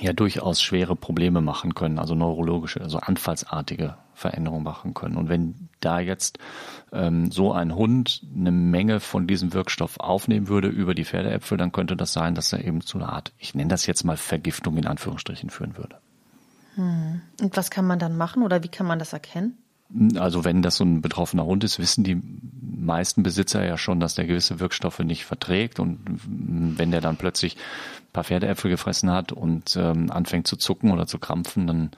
[0.00, 5.16] ja durchaus schwere Probleme machen können, also neurologische, also anfallsartige Veränderungen machen können.
[5.16, 6.38] Und wenn da jetzt
[6.92, 11.72] ähm, so ein Hund eine Menge von diesem Wirkstoff aufnehmen würde über die Pferdeäpfel, dann
[11.72, 14.76] könnte das sein, dass er eben zu einer Art, ich nenne das jetzt mal Vergiftung
[14.76, 15.96] in Anführungsstrichen führen würde.
[16.76, 17.20] Hm.
[17.40, 19.58] Und was kann man dann machen oder wie kann man das erkennen?
[20.16, 22.20] Also wenn das so ein betroffener Hund ist, wissen die
[22.62, 25.80] meisten Besitzer ja schon, dass der gewisse Wirkstoffe nicht verträgt.
[25.80, 30.90] Und wenn der dann plötzlich ein paar Pferdeäpfel gefressen hat und ähm, anfängt zu zucken
[30.92, 31.90] oder zu krampfen, dann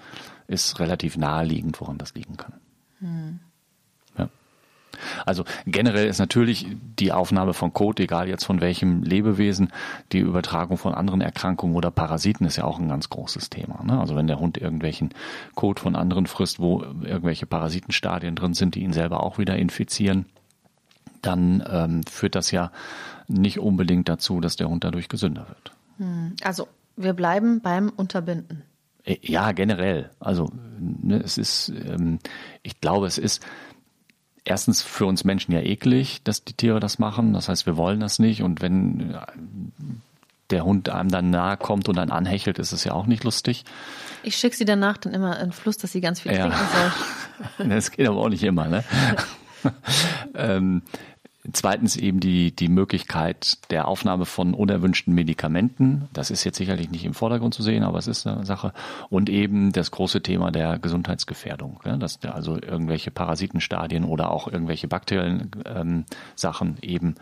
[0.46, 2.54] ist relativ naheliegend, woran das liegen kann.
[2.98, 3.40] Hm.
[5.26, 6.66] Also generell ist natürlich
[6.98, 9.72] die Aufnahme von Kot, egal jetzt von welchem Lebewesen,
[10.12, 13.82] die Übertragung von anderen Erkrankungen oder Parasiten ist ja auch ein ganz großes Thema.
[13.84, 13.98] Ne?
[13.98, 15.10] Also wenn der Hund irgendwelchen
[15.54, 20.26] Kot von anderen frisst, wo irgendwelche Parasitenstadien drin sind, die ihn selber auch wieder infizieren,
[21.22, 22.72] dann ähm, führt das ja
[23.28, 25.72] nicht unbedingt dazu, dass der Hund dadurch gesünder wird.
[25.98, 26.34] Hm.
[26.42, 28.64] Also wir bleiben beim Unterbinden.
[29.04, 30.10] Äh, ja, generell.
[30.20, 32.18] Also ne, es ist, ähm,
[32.62, 33.44] ich glaube, es ist
[34.44, 37.32] erstens für uns Menschen ja eklig, dass die Tiere das machen.
[37.32, 38.42] Das heißt, wir wollen das nicht.
[38.42, 39.16] Und wenn
[40.50, 43.64] der Hund einem dann nahe kommt und dann anhechelt, ist es ja auch nicht lustig.
[44.22, 46.48] Ich schicke sie danach dann immer in den Fluss, dass sie ganz viel ja.
[46.48, 46.66] trinken
[47.58, 47.68] soll.
[47.68, 48.84] das geht aber auch nicht immer, ne?
[50.34, 50.82] ähm,
[51.52, 56.08] Zweitens eben die, die Möglichkeit der Aufnahme von unerwünschten Medikamenten.
[56.12, 58.72] Das ist jetzt sicherlich nicht im Vordergrund zu sehen, aber es ist eine Sache.
[59.10, 64.86] Und eben das große Thema der Gesundheitsgefährdung, ja, dass also irgendwelche Parasitenstadien oder auch irgendwelche
[64.86, 66.04] bakteriellen ähm,
[66.36, 67.16] Sachen eben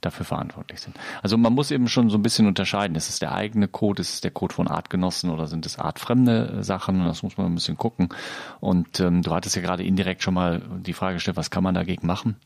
[0.00, 0.96] dafür verantwortlich sind.
[1.22, 2.94] Also man muss eben schon so ein bisschen unterscheiden.
[2.94, 6.62] Ist es der eigene Code, ist es der Code von Artgenossen oder sind es artfremde
[6.62, 7.04] Sachen?
[7.04, 8.10] Das muss man ein bisschen gucken.
[8.60, 11.74] Und ähm, du hattest ja gerade indirekt schon mal die Frage gestellt, was kann man
[11.74, 12.36] dagegen machen?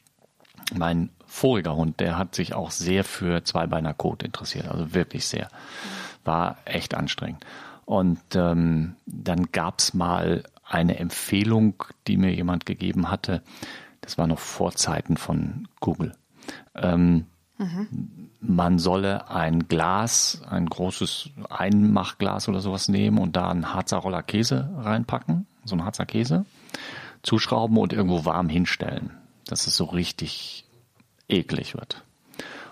[0.77, 5.49] Mein voriger Hund, der hat sich auch sehr für Zweibeiner Kot interessiert, also wirklich sehr.
[6.25, 7.45] War echt anstrengend.
[7.85, 13.43] Und ähm, dann gab's mal eine Empfehlung, die mir jemand gegeben hatte.
[14.03, 16.13] Das war noch vor Zeiten von Google.
[16.75, 17.27] Ähm,
[17.57, 18.29] mhm.
[18.41, 24.23] Man solle ein Glas, ein großes Einmachglas oder sowas nehmen und da einen Harzer Roller
[24.23, 26.45] Käse reinpacken, so ein Harzer Käse,
[27.23, 29.18] zuschrauben und irgendwo warm hinstellen.
[29.49, 30.65] Das ist so richtig
[31.29, 32.05] eklig wird.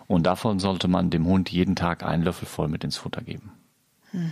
[0.07, 3.53] Und davon sollte man dem Hund jeden Tag einen Löffel voll mit ins Futter geben.
[4.13, 4.31] Mhm.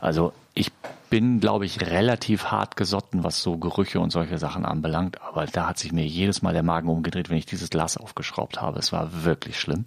[0.00, 0.72] Also ich
[1.08, 5.20] bin, glaube ich, relativ hart gesotten, was so Gerüche und solche Sachen anbelangt.
[5.22, 8.60] Aber da hat sich mir jedes Mal der Magen umgedreht, wenn ich dieses Glas aufgeschraubt
[8.60, 8.78] habe.
[8.78, 9.86] Es war wirklich schlimm.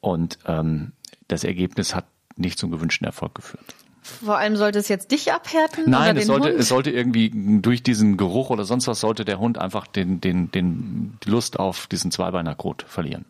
[0.00, 0.92] Und ähm,
[1.28, 3.74] das Ergebnis hat nicht zum gewünschten Erfolg geführt.
[4.04, 5.84] Vor allem sollte es jetzt dich abhärten?
[5.88, 6.60] Nein, es sollte, Hund?
[6.60, 7.30] es sollte irgendwie
[7.62, 11.58] durch diesen Geruch oder sonst was sollte der Hund einfach den, den, den, die Lust
[11.58, 13.24] auf diesen Zweibeinerkot verlieren.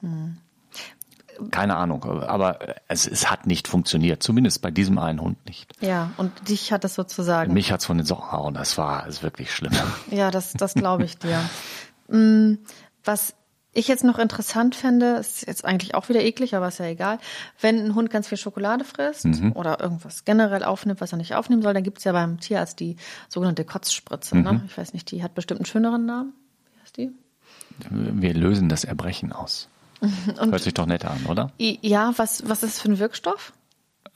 [0.00, 0.36] Hm.
[1.50, 5.72] Keine Ahnung, aber es, es hat nicht funktioniert, zumindest bei diesem einen Hund nicht.
[5.80, 7.54] Ja, und dich hat es sozusagen.
[7.54, 9.72] Mich hat es von den Socken gehauen, das war ist wirklich schlimm.
[10.10, 11.40] Ja, das, das glaube ich dir.
[12.10, 12.58] Hm,
[13.04, 13.34] was
[13.72, 17.18] ich jetzt noch interessant fände, ist jetzt eigentlich auch wieder eklig, aber ist ja egal,
[17.60, 19.52] wenn ein Hund ganz viel Schokolade frisst mhm.
[19.52, 22.80] oder irgendwas generell aufnimmt, was er nicht aufnehmen soll, dann gibt es ja beim Tierarzt
[22.80, 22.96] die
[23.28, 24.36] sogenannte Kotzspritze.
[24.36, 24.52] Ne?
[24.52, 24.58] Mhm.
[24.58, 24.64] Ne?
[24.66, 26.32] Ich weiß nicht, die hat bestimmt einen schöneren Namen.
[26.74, 27.10] Wie heißt die?
[27.90, 29.68] Wir lösen das Erbrechen aus.
[30.00, 31.52] Und Hört sich doch nett an, oder?
[31.58, 33.52] Ja, was, was ist das für ein Wirkstoff?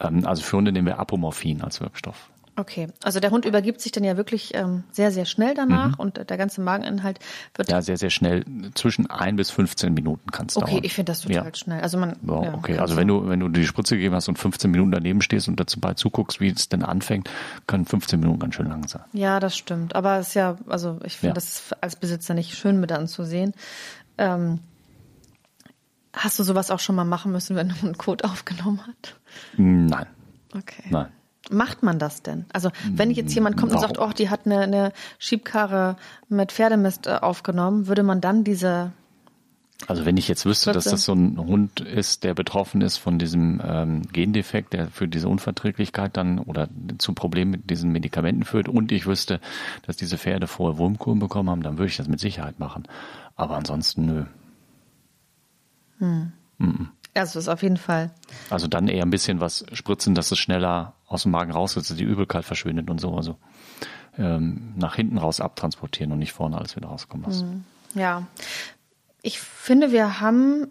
[0.01, 2.31] Ähm, also für Hunde nehmen wir Apomorphin als Wirkstoff.
[2.55, 5.95] Okay, also der Hund übergibt sich dann ja wirklich ähm, sehr, sehr schnell danach mhm.
[5.95, 7.19] und der ganze Mageninhalt
[7.55, 7.71] wird.
[7.71, 8.45] Ja, sehr, sehr schnell.
[8.75, 10.77] Zwischen ein bis 15 Minuten kann es okay, dauern.
[10.77, 11.55] Okay, ich finde das total ja.
[11.55, 11.81] schnell.
[11.81, 12.17] Also man.
[12.27, 15.23] Ja, okay, also wenn du, wenn du die Spritze gegeben hast und 15 Minuten daneben
[15.23, 17.31] stehst und dazu bei zuguckst, wie es denn anfängt,
[17.67, 19.03] können 15 Minuten ganz schön lang sein.
[19.15, 19.97] Ja, das stimmt.
[19.97, 21.35] Aber es ist ja, also ich finde ja.
[21.35, 23.55] das als Besitzer nicht schön mit anzusehen.
[24.19, 24.61] Ähm,
[26.13, 29.17] hast du sowas auch schon mal machen müssen, wenn du einen Code aufgenommen hat?
[29.57, 30.07] Nein.
[30.55, 30.85] Okay.
[30.91, 31.09] Nein
[31.51, 32.45] macht man das denn?
[32.53, 35.97] Also wenn jetzt jemand kommt und sagt, oh, die hat eine, eine Schiebkarre
[36.29, 38.93] mit Pferdemist äh, aufgenommen, würde man dann diese
[39.89, 43.19] also wenn ich jetzt wüsste, dass das so ein Hund ist, der betroffen ist von
[43.19, 48.69] diesem ähm, Gendefekt, der für diese Unverträglichkeit dann oder zu Problemen mit diesen Medikamenten führt
[48.69, 49.41] und ich wüsste,
[49.87, 52.85] dass diese Pferde vorher Wurmkuren bekommen haben, dann würde ich das mit Sicherheit machen.
[53.35, 54.25] Aber ansonsten nö.
[55.99, 56.33] Hm.
[56.59, 56.87] Mm -mm.
[57.15, 58.11] Also ist auf jeden Fall.
[58.49, 61.95] Also dann eher ein bisschen was spritzen, dass es schneller aus dem Magen raus dass
[61.95, 63.15] die Übelkeit verschwindet und so.
[63.15, 63.37] Also
[64.19, 67.67] ähm, nach hinten raus abtransportieren und nicht vorne alles wieder rauskommen lassen.
[67.95, 68.01] Mhm.
[68.01, 68.27] Ja.
[69.23, 70.69] Ich finde, wir haben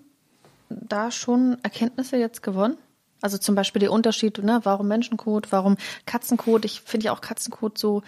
[0.69, 2.77] da schon Erkenntnisse jetzt gewonnen.
[3.21, 6.65] Also zum Beispiel der Unterschied, ne, warum Menschenkot, warum Katzenkot.
[6.65, 8.01] Ich finde ja auch Katzenkot so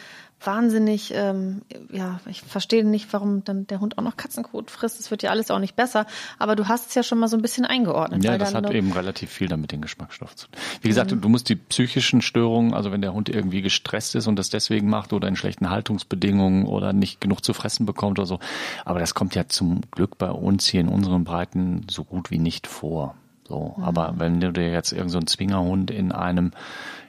[0.45, 4.99] wahnsinnig, ähm, ja, ich verstehe nicht, warum dann der Hund auch noch Katzenkot frisst.
[4.99, 6.05] Das wird ja alles auch nicht besser.
[6.39, 8.23] Aber du hast es ja schon mal so ein bisschen eingeordnet.
[8.23, 10.61] Ja, das hat eben relativ viel damit den Geschmacksstoff zu tun.
[10.81, 11.21] Wie gesagt, mhm.
[11.21, 14.89] du musst die psychischen Störungen, also wenn der Hund irgendwie gestresst ist und das deswegen
[14.89, 18.39] macht oder in schlechten Haltungsbedingungen oder nicht genug zu fressen bekommt oder so.
[18.85, 22.39] Aber das kommt ja zum Glück bei uns hier in unseren Breiten so gut wie
[22.39, 23.15] nicht vor.
[23.47, 23.83] So, mhm.
[23.83, 26.51] aber wenn du dir jetzt irgendeinen so Zwingerhund in einem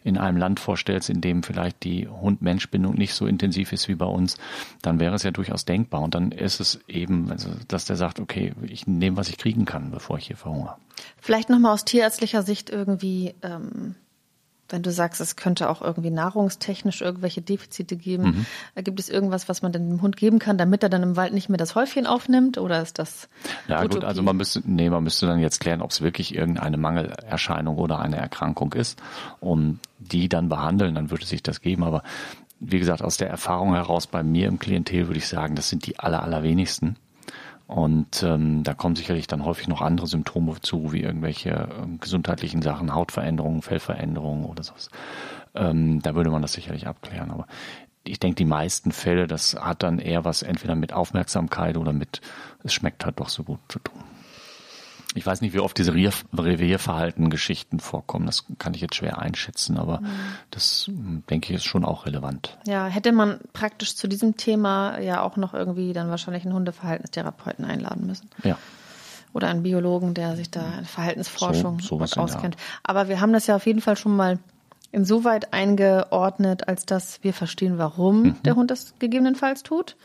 [0.05, 4.05] in einem Land vorstellst, in dem vielleicht die Hund-Mensch-Bindung nicht so intensiv ist wie bei
[4.05, 4.37] uns,
[4.83, 6.03] dann wäre es ja durchaus denkbar.
[6.03, 9.64] Und dann ist es eben, also, dass der sagt, okay, ich nehme, was ich kriegen
[9.64, 10.77] kann, bevor ich hier verhungere.
[11.16, 13.94] Vielleicht nochmal aus tierärztlicher Sicht irgendwie ähm,
[14.68, 18.85] wenn du sagst, es könnte auch irgendwie nahrungstechnisch irgendwelche Defizite geben, mhm.
[18.85, 21.48] gibt es irgendwas, was man dem Hund geben kann, damit er dann im Wald nicht
[21.48, 22.59] mehr das Häufchen aufnimmt?
[22.59, 23.29] Oder ist das?
[23.68, 23.94] Ja Utopie?
[23.96, 27.77] gut, also man müsste, nee, man müsste dann jetzt klären, ob es wirklich irgendeine Mangelerscheinung
[27.77, 29.00] oder eine Erkrankung ist,
[29.40, 31.85] um die dann behandeln, dann würde sich das geben.
[31.85, 32.03] Aber
[32.61, 35.87] wie gesagt, aus der Erfahrung heraus bei mir im Klientel würde ich sagen, das sind
[35.87, 36.96] die aller, allerwenigsten.
[37.66, 42.61] Und ähm, da kommen sicherlich dann häufig noch andere Symptome zu, wie irgendwelche ähm, gesundheitlichen
[42.61, 44.90] Sachen, Hautveränderungen, Fellveränderungen oder sowas.
[45.55, 47.31] Ähm, da würde man das sicherlich abklären.
[47.31, 47.46] Aber
[48.05, 52.20] ich denke, die meisten Fälle, das hat dann eher was entweder mit Aufmerksamkeit oder mit,
[52.62, 54.03] es schmeckt halt doch so gut zu tun.
[55.16, 58.27] Ich weiß nicht, wie oft diese Revierverhalten-Geschichten vorkommen.
[58.27, 60.09] Das kann ich jetzt schwer einschätzen, aber mhm.
[60.50, 62.59] das hm, denke ich ist schon auch relevant.
[62.66, 67.64] Ja, hätte man praktisch zu diesem Thema ja auch noch irgendwie dann wahrscheinlich einen Hundeverhaltenstherapeuten
[67.64, 68.29] einladen müssen.
[68.42, 68.59] Ja.
[69.33, 72.57] Oder einen Biologen, der sich da in Verhaltensforschung so, auskennt.
[72.83, 74.38] Aber wir haben das ja auf jeden Fall schon mal
[74.90, 78.42] insoweit eingeordnet, als dass wir verstehen, warum mhm.
[78.44, 79.96] der Hund das gegebenenfalls tut.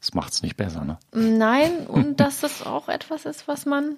[0.00, 0.98] Das macht es nicht besser, ne?
[1.12, 3.96] Nein, und dass das auch etwas ist, was man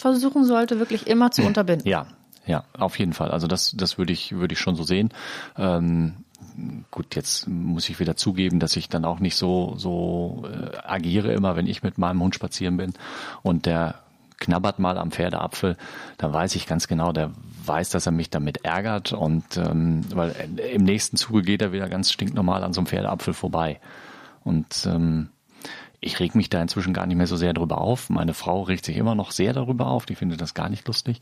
[0.00, 1.88] versuchen sollte, wirklich immer zu unterbinden.
[1.88, 2.06] Ja,
[2.46, 3.30] ja, auf jeden Fall.
[3.30, 5.10] Also das, das würde ich, würde ich schon so sehen.
[5.56, 6.24] Ähm,
[6.90, 11.32] gut, jetzt muss ich wieder zugeben, dass ich dann auch nicht so, so äh, agiere
[11.32, 12.94] immer, wenn ich mit meinem Hund spazieren bin
[13.42, 13.96] und der
[14.38, 15.76] knabbert mal am Pferdeapfel,
[16.16, 17.32] dann weiß ich ganz genau, der
[17.66, 20.34] weiß, dass er mich damit ärgert und ähm, weil
[20.72, 23.80] im nächsten Zuge geht er wieder ganz stinknormal an so einem Pferdeapfel vorbei.
[24.44, 25.28] Und ähm,
[26.00, 28.08] ich reg mich da inzwischen gar nicht mehr so sehr drüber auf.
[28.08, 30.06] Meine Frau regt sich immer noch sehr darüber auf.
[30.06, 31.20] Die findet das gar nicht lustig.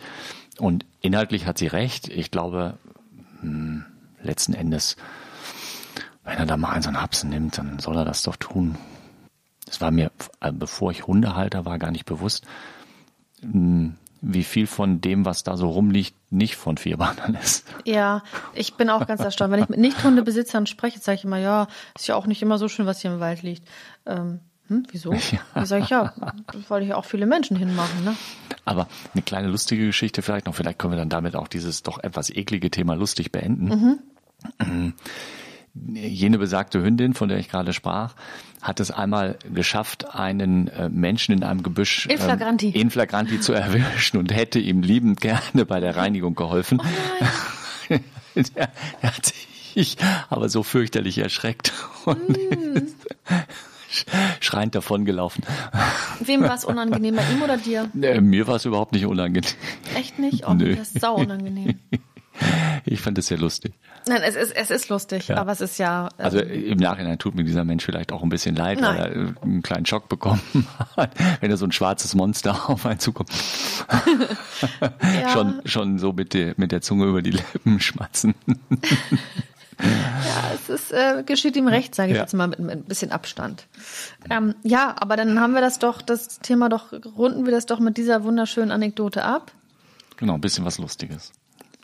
[0.58, 2.08] Und inhaltlich hat sie recht.
[2.08, 2.78] Ich glaube,
[3.40, 3.84] hm,
[4.22, 4.96] letzten Endes,
[6.24, 8.76] wenn er da mal einen so einen Hapsen nimmt, dann soll er das doch tun.
[9.64, 12.46] Das war mir, äh, bevor ich Hundehalter war, gar nicht bewusst,
[13.40, 17.66] hm, wie viel von dem, was da so rumliegt, nicht von Vierbeinern ist.
[17.84, 18.22] Ja,
[18.54, 19.52] ich bin auch ganz erstaunt.
[19.52, 22.68] Wenn ich mit Nicht-Hundebesitzern spreche, sage ich immer, ja, ist ja auch nicht immer so
[22.68, 23.66] schön, was hier im Wald liegt.
[24.04, 25.12] Ähm, hm, wieso?
[25.32, 25.38] Ja.
[25.54, 26.12] Da sage ich ja,
[26.68, 28.04] weil ich ja auch viele Menschen hinmachen.
[28.04, 28.14] Ne?
[28.64, 30.54] Aber eine kleine lustige Geschichte vielleicht noch.
[30.54, 34.00] Vielleicht können wir dann damit auch dieses doch etwas eklige Thema lustig beenden.
[34.58, 34.94] Mhm.
[35.74, 38.14] Jene besagte Hündin, von der ich gerade sprach,
[38.62, 42.68] hat es einmal geschafft, einen äh, Menschen in einem Gebüsch in flagranti.
[42.68, 46.80] Ähm, in flagranti zu erwischen und hätte ihm liebend gerne bei der Reinigung geholfen.
[46.80, 47.94] Oh
[48.34, 48.70] der,
[49.02, 49.34] der hat
[49.74, 49.98] sich
[50.30, 51.74] aber so fürchterlich erschreckt.
[52.06, 52.78] Und mm
[54.40, 55.44] schreiend davongelaufen.
[56.20, 57.90] Wem war es unangenehm, bei ihm oder dir?
[57.94, 59.50] Nee, mir war es überhaupt nicht unangenehm.
[59.96, 60.46] Echt nicht?
[60.46, 60.74] Oh, Nö.
[60.74, 61.78] das ist sau unangenehm.
[62.84, 63.72] Ich fand es sehr lustig.
[64.06, 65.38] Nein, es ist, es ist lustig, ja.
[65.38, 66.08] aber es ist ja.
[66.18, 68.98] Ähm, also im Nachhinein tut mir dieser Mensch vielleicht auch ein bisschen leid, Nein.
[68.98, 70.40] weil er äh, einen kleinen Schock bekommen
[70.96, 73.30] hat, wenn er so ein schwarzes Monster auf einen zukommt.
[75.02, 75.28] ja.
[75.30, 78.34] schon, schon so mit der, mit der Zunge über die Lippen schmatzen.
[79.78, 82.22] Das ist, äh, geschieht ihm recht, sage ich Ja.
[82.22, 83.66] jetzt mal mit, mit ein bisschen Abstand.
[84.30, 87.78] Ähm, ja, aber dann haben wir das doch, das Thema doch, runden wir das doch
[87.80, 89.52] mit dieser wunderschönen Anekdote ab.
[90.16, 91.32] Genau, ein bisschen was Lustiges.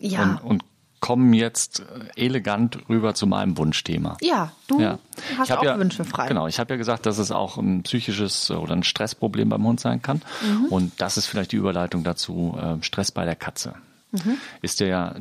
[0.00, 0.22] Ja.
[0.22, 0.64] Und, und
[1.00, 1.82] kommen jetzt
[2.14, 4.16] elegant rüber zu meinem Wunschthema.
[4.20, 4.98] ja, du Ja.
[5.36, 6.28] hast auch ja, Wünsche frei.
[6.28, 9.64] Genau, ich habe ja gesagt, dass es auch ein psychisches äh, oder ein Stressproblem beim
[9.64, 10.22] Hund sein kann.
[10.42, 10.66] Mhm.
[10.66, 13.74] Und das ist vielleicht die Überleitung dazu, äh, Stress bei der Katze.
[14.12, 14.36] Mhm.
[14.60, 15.14] Ist der ja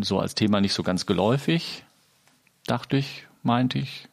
[0.00, 1.84] so als Thema nicht so ganz geläufig,
[2.66, 4.08] dachte ich, meinte ich.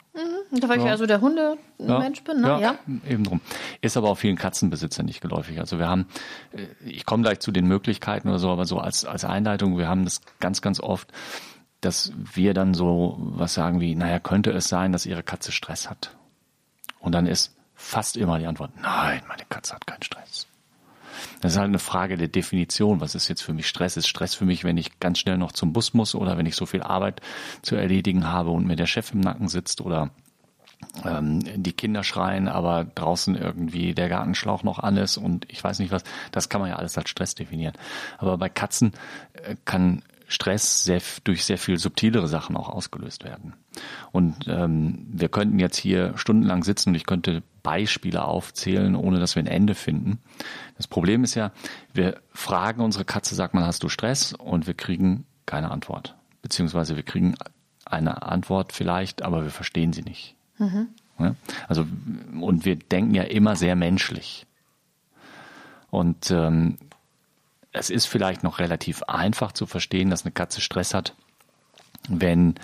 [0.51, 0.91] Da weil ich Ja.
[0.91, 2.59] also der Hunde-Mensch bin, ne?
[2.61, 2.75] Ja.
[3.09, 3.41] eben drum.
[3.81, 5.59] Ist aber auch vielen Katzenbesitzern nicht geläufig.
[5.59, 6.07] Also wir haben,
[6.51, 9.87] äh, ich komme gleich zu den Möglichkeiten oder so, aber so als, als Einleitung, wir
[9.87, 11.11] haben das ganz, ganz oft,
[11.81, 15.89] dass wir dann so was sagen wie, naja, könnte es sein, dass ihre Katze Stress
[15.89, 16.15] hat?
[16.99, 20.47] Und dann ist fast immer die Antwort, nein, meine Katze hat keinen Stress.
[21.41, 23.01] Das ist halt eine Frage der Definition.
[23.01, 23.97] Was ist jetzt für mich Stress?
[23.97, 26.55] Ist Stress für mich, wenn ich ganz schnell noch zum Bus muss oder wenn ich
[26.55, 27.21] so viel Arbeit
[27.61, 30.11] zu erledigen habe und mir der Chef im Nacken sitzt oder
[31.05, 35.79] ähm, die Kinder schreien, aber draußen irgendwie der Gartenschlauch noch an ist und ich weiß
[35.79, 36.03] nicht was.
[36.31, 37.73] Das kann man ja alles als Stress definieren.
[38.17, 38.93] Aber bei Katzen
[39.33, 43.53] äh, kann Stress sehr, durch sehr viel subtilere Sachen auch ausgelöst werden.
[44.11, 49.35] Und ähm, wir könnten jetzt hier stundenlang sitzen und ich könnte Beispiele aufzählen, ohne dass
[49.35, 50.19] wir ein Ende finden.
[50.77, 51.51] Das Problem ist ja,
[51.93, 54.33] wir fragen unsere Katze, sag mal, hast du Stress?
[54.33, 56.15] Und wir kriegen keine Antwort.
[56.41, 57.35] Beziehungsweise wir kriegen
[57.85, 60.35] eine Antwort vielleicht, aber wir verstehen sie nicht.
[61.19, 61.35] Ja?
[61.67, 61.85] Also,
[62.39, 64.45] und wir denken ja immer sehr menschlich.
[65.89, 66.77] Und ähm,
[67.71, 71.15] es ist vielleicht noch relativ einfach zu verstehen, dass eine Katze Stress hat,
[72.09, 72.55] wenn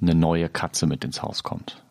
[0.00, 1.82] eine neue Katze mit ins Haus kommt.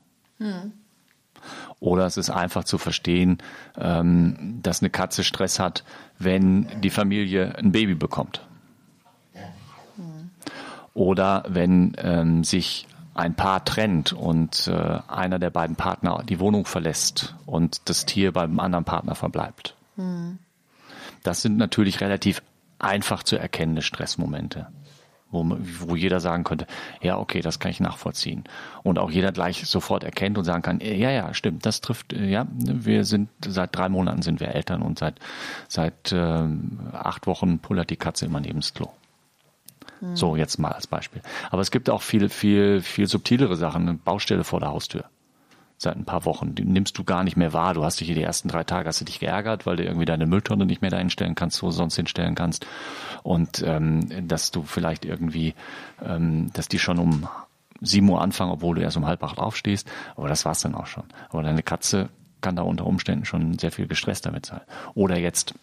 [1.80, 3.38] Oder es ist einfach zu verstehen,
[3.78, 5.84] ähm, dass eine Katze Stress hat,
[6.18, 8.42] wenn die Familie ein Baby bekommt.
[10.94, 16.66] Oder wenn ähm, sich ein Paar trennt und äh, einer der beiden Partner die Wohnung
[16.66, 19.76] verlässt und das Tier beim anderen Partner verbleibt.
[21.24, 22.42] Das sind natürlich relativ
[22.80, 24.68] einfach zu erkennende Stressmomente,
[25.32, 26.66] wo, man- wo jeder sagen könnte,
[27.02, 28.44] ja, okay, das kann ich nachvollziehen.
[28.84, 32.26] Und auch jeder gleich sofort erkennt und sagen kann, ja, ja, stimmt, das trifft, äh,
[32.28, 35.16] ja, wir sind, seit drei Monaten sind wir Eltern und seit,
[35.68, 38.88] seit ähm, acht Wochen pullert die Katze immer neben das Klo.
[40.14, 41.22] So, jetzt mal als Beispiel.
[41.52, 43.82] Aber es gibt auch viel, viel, viel subtilere Sachen.
[43.82, 45.04] Eine Baustelle vor der Haustür.
[45.82, 46.56] Seit ein paar Wochen.
[46.56, 47.74] Die nimmst du gar nicht mehr wahr.
[47.74, 50.26] Du hast dich die ersten drei Tage hast du dich geärgert, weil du irgendwie deine
[50.26, 52.68] Mülltonne nicht mehr da hinstellen kannst, wo du sonst hinstellen kannst.
[53.24, 55.56] Und ähm, dass du vielleicht irgendwie,
[56.06, 57.30] ähm, dass die schon um
[57.80, 59.90] 7 Uhr anfangen, obwohl du erst um halb acht aufstehst.
[60.18, 61.06] Aber das war's dann auch schon.
[61.30, 62.10] Aber deine Katze
[62.42, 64.62] kann da unter Umständen schon sehr viel gestresst damit sein.
[64.96, 65.54] Oder jetzt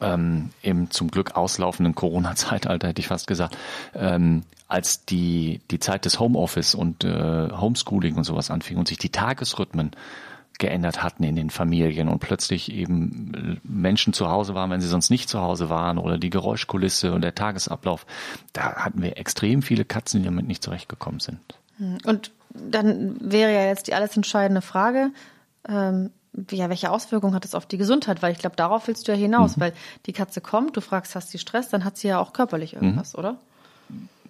[0.00, 3.56] ähm, im zum Glück auslaufenden Corona-Zeitalter, hätte ich fast gesagt,
[3.94, 8.98] ähm, als die, die Zeit des Homeoffice und äh, Homeschooling und sowas anfing und sich
[8.98, 9.92] die Tagesrhythmen
[10.58, 14.88] geändert hatten in den Familien und plötzlich eben äh, Menschen zu Hause waren, wenn sie
[14.88, 18.06] sonst nicht zu Hause waren oder die Geräuschkulisse und der Tagesablauf,
[18.52, 21.40] da hatten wir extrem viele Katzen, die damit nicht zurechtgekommen sind.
[22.04, 25.10] Und dann wäre ja jetzt die alles entscheidende Frage,
[25.68, 26.10] ähm,
[26.50, 28.22] ja, welche Auswirkungen hat das auf die Gesundheit?
[28.22, 29.60] Weil ich glaube, darauf willst du ja hinaus, Mhm.
[29.60, 29.72] weil
[30.06, 33.12] die Katze kommt, du fragst, hast sie Stress, dann hat sie ja auch körperlich irgendwas,
[33.14, 33.18] Mhm.
[33.18, 33.38] oder?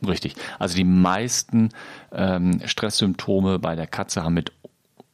[0.07, 0.37] Richtig.
[0.59, 1.71] Also die meisten
[2.13, 4.53] ähm, Stresssymptome bei der Katze haben mit,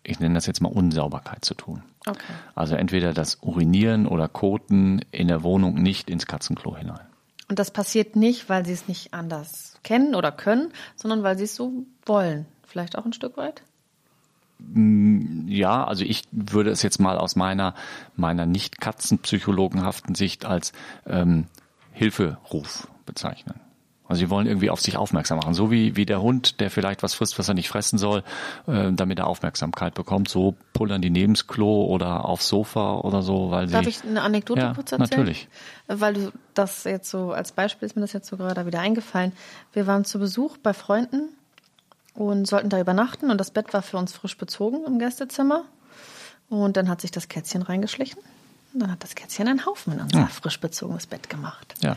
[0.02, 1.82] ich nenne das jetzt mal Unsauberkeit zu tun.
[2.06, 2.20] Okay.
[2.54, 7.00] Also entweder das Urinieren oder Koten in der Wohnung nicht ins Katzenklo hinein.
[7.48, 11.44] Und das passiert nicht, weil sie es nicht anders kennen oder können, sondern weil sie
[11.44, 11.72] es so
[12.04, 12.44] wollen.
[12.66, 13.62] Vielleicht auch ein Stück weit?
[15.46, 17.74] Ja, also ich würde es jetzt mal aus meiner,
[18.16, 20.72] meiner nicht katzenpsychologenhaften Sicht als
[21.07, 21.46] ähm,
[21.92, 23.61] Hilferuf bezeichnen.
[24.07, 25.55] Also sie wollen irgendwie auf sich aufmerksam machen.
[25.55, 28.22] So wie, wie der Hund, der vielleicht was frisst, was er nicht fressen soll,
[28.66, 30.29] äh, damit er Aufmerksamkeit bekommt.
[30.29, 33.72] So pullern die neben das Klo oder aufs Sofa oder so, weil sie...
[33.72, 35.09] Darf ich eine Anekdote Ja, kurz erzählen?
[35.09, 35.48] natürlich.
[35.87, 39.33] Weil du das jetzt so als Beispiel ist mir das jetzt so gerade wieder eingefallen.
[39.72, 41.31] Wir waren zu Besuch bei Freunden
[42.14, 45.64] und sollten da übernachten und das Bett war für uns frisch bezogen im Gästezimmer.
[46.48, 48.20] Und dann hat sich das Kätzchen reingeschlichen.
[48.72, 51.74] Und dann hat das Kätzchen einen Haufen in unser frisch bezogenes Bett gemacht.
[51.81, 51.96] Ja.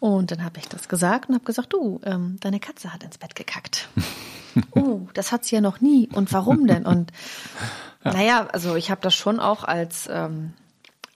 [0.00, 3.18] Und dann habe ich das gesagt und habe gesagt, du, ähm, deine Katze hat ins
[3.18, 3.88] Bett gekackt.
[4.72, 6.08] oh, das hat sie ja noch nie.
[6.12, 6.86] Und warum denn?
[6.86, 7.12] Und
[8.04, 10.54] naja, also ich habe das schon auch als ähm,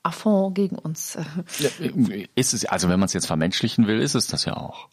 [0.04, 1.16] Affront gegen uns.
[1.16, 4.88] Äh, Ist es, also wenn man es jetzt vermenschlichen will, ist es das ja auch.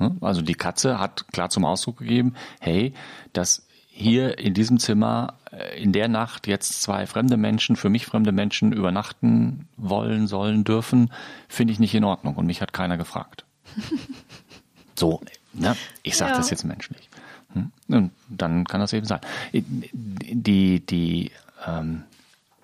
[0.00, 0.18] Hm?
[0.20, 2.94] Also die Katze hat klar zum Ausdruck gegeben, hey,
[3.32, 8.06] dass hier in diesem Zimmer äh, in der Nacht jetzt zwei fremde Menschen, für mich
[8.06, 11.12] fremde Menschen übernachten wollen, sollen, dürfen,
[11.48, 13.44] finde ich nicht in Ordnung und mich hat keiner gefragt.
[14.98, 15.20] So,
[15.54, 15.76] ne?
[16.02, 16.36] Ich sage Ja.
[16.36, 17.08] das jetzt menschlich.
[17.54, 17.72] Hm?
[17.88, 19.20] Und dann kann das eben sein.
[19.54, 21.30] Die, die
[21.66, 22.02] ähm,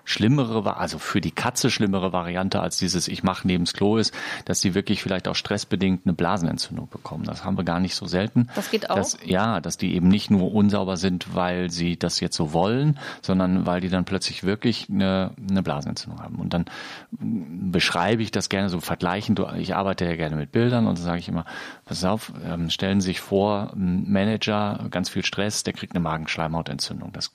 [0.07, 4.13] schlimmere, also für die Katze schlimmere Variante als dieses Ich mache neben das Klo ist,
[4.45, 7.25] dass die wirklich vielleicht auch stressbedingt eine Blasenentzündung bekommen.
[7.25, 8.47] Das haben wir gar nicht so selten.
[8.55, 8.95] Das geht auch.
[8.95, 12.97] Dass, ja, dass die eben nicht nur unsauber sind, weil sie das jetzt so wollen,
[13.21, 16.35] sondern weil die dann plötzlich wirklich eine, eine Blasenentzündung haben.
[16.35, 16.65] Und dann
[17.11, 19.41] beschreibe ich das gerne so vergleichend.
[19.57, 21.43] Ich arbeite ja gerne mit Bildern und dann sage ich immer,
[21.83, 26.01] pass auf, ähm, stellen Sie sich vor, ein Manager, ganz viel Stress, der kriegt eine
[26.01, 27.11] Magenschleimhautentzündung.
[27.11, 27.33] Das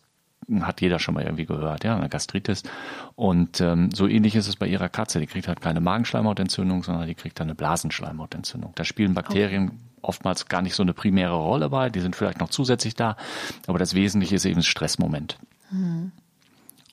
[0.63, 2.63] hat jeder schon mal irgendwie gehört, ja, eine Gastritis.
[3.15, 5.21] Und ähm, so ähnlich ist es bei ihrer Katze.
[5.21, 8.73] Die kriegt halt keine Magenschleimhautentzündung, sondern die kriegt dann eine Blasenschleimhautentzündung.
[8.75, 10.09] Da spielen Bakterien oh.
[10.09, 11.91] oftmals gar nicht so eine primäre Rolle bei.
[11.91, 13.17] Die sind vielleicht noch zusätzlich da,
[13.67, 15.39] aber das Wesentliche ist eben das Stressmoment.
[15.71, 16.13] Mhm.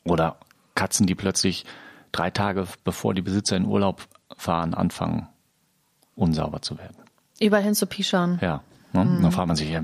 [0.04, 0.38] Oder
[0.76, 1.66] Katzen, die plötzlich
[2.12, 4.08] drei Tage bevor die Besitzer in Urlaub
[4.38, 5.28] fahren, anfangen,
[6.16, 6.96] unsauber zu werden.
[7.40, 8.40] Überall hin zu pischern.
[8.42, 8.62] Ja.
[8.94, 9.06] Ne?
[9.06, 9.22] Mhm.
[9.22, 9.82] Dann fragt man sich, ja,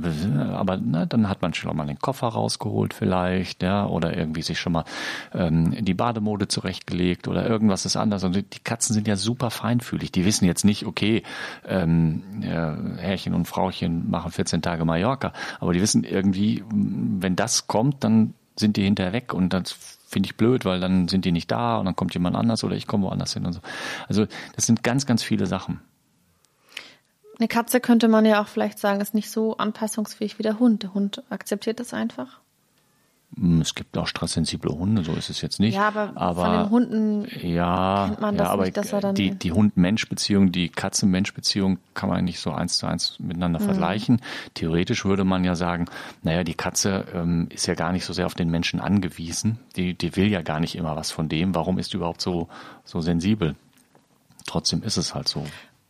[0.54, 4.60] aber ne, dann hat man schon mal den Koffer rausgeholt vielleicht, ja, oder irgendwie sich
[4.60, 4.86] schon mal
[5.34, 8.24] ähm, die Bademode zurechtgelegt oder irgendwas ist anders.
[8.24, 10.12] Und die Katzen sind ja super feinfühlig.
[10.12, 11.24] Die wissen jetzt nicht, okay,
[11.68, 17.68] ähm, ja, Herrchen und Frauchen machen 14 Tage Mallorca, aber die wissen irgendwie, wenn das
[17.68, 19.76] kommt, dann sind die hinterher weg und das
[20.08, 22.76] finde ich blöd, weil dann sind die nicht da und dann kommt jemand anders oder
[22.76, 23.60] ich komme woanders hin und so.
[24.08, 25.82] Also das sind ganz, ganz viele Sachen.
[27.38, 30.84] Eine Katze könnte man ja auch vielleicht sagen, ist nicht so anpassungsfähig wie der Hund.
[30.84, 32.40] Der Hund akzeptiert das einfach.
[33.38, 35.76] Hm, es gibt auch stresssensible Hunde, so ist es jetzt nicht.
[35.76, 39.02] Ja, aber, aber von den Hunden ja, kennt man das ja, aber nicht, dass er
[39.02, 39.16] dann...
[39.16, 43.66] Die, die Hund-Mensch-Beziehung, die Katze-Mensch-Beziehung kann man nicht so eins zu eins miteinander mhm.
[43.66, 44.22] vergleichen.
[44.54, 45.86] Theoretisch würde man ja sagen,
[46.24, 49.60] naja, die Katze ähm, ist ja gar nicht so sehr auf den Menschen angewiesen.
[49.76, 51.56] Die, die will ja gar nicht immer was von dem.
[51.56, 52.48] Warum ist die überhaupt so,
[52.86, 53.56] so sensibel?
[54.46, 55.44] Trotzdem ist es halt so.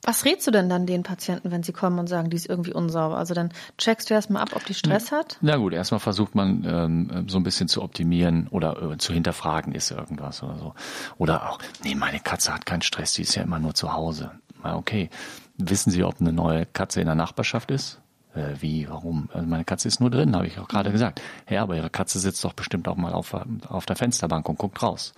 [0.06, 2.74] Was rätst du denn dann den Patienten, wenn sie kommen und sagen, die ist irgendwie
[2.74, 3.18] unsauber?
[3.18, 5.38] Also dann checkst du erstmal ab, ob die Stress hat?
[5.42, 9.74] Na gut, erstmal versucht man ähm, so ein bisschen zu optimieren oder äh, zu hinterfragen,
[9.74, 10.76] ist irgendwas oder so.
[11.18, 14.30] Oder auch, nee, meine Katze hat keinen Stress, die ist ja immer nur zu Hause.
[14.64, 15.10] Na, okay.
[15.58, 18.00] Wissen Sie, ob eine neue Katze in der Nachbarschaft ist?
[18.36, 19.30] Äh, wie, warum?
[19.34, 21.20] Also meine Katze ist nur drin, habe ich auch gerade gesagt.
[21.50, 23.36] Ja, aber Ihre Katze sitzt doch bestimmt auch mal auf,
[23.68, 25.14] auf der Fensterbank und guckt raus.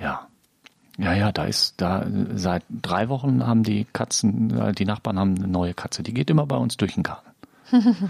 [0.00, 0.26] Ja,
[0.98, 5.36] ja, ja, da ist, da seit drei Wochen haben die Katzen, äh, die Nachbarn haben
[5.36, 7.30] eine neue Katze, die geht immer bei uns durch den Garten.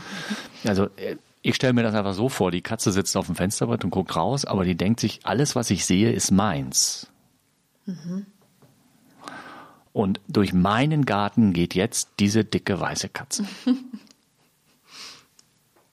[0.64, 3.85] also äh, ich stelle mir das einfach so vor, die Katze sitzt auf dem Fensterbrett
[3.85, 7.09] und guckt raus, aber die denkt sich, alles, was ich sehe, ist meins.
[7.87, 8.27] Mhm.
[9.92, 13.44] Und durch meinen Garten geht jetzt diese dicke weiße Katze.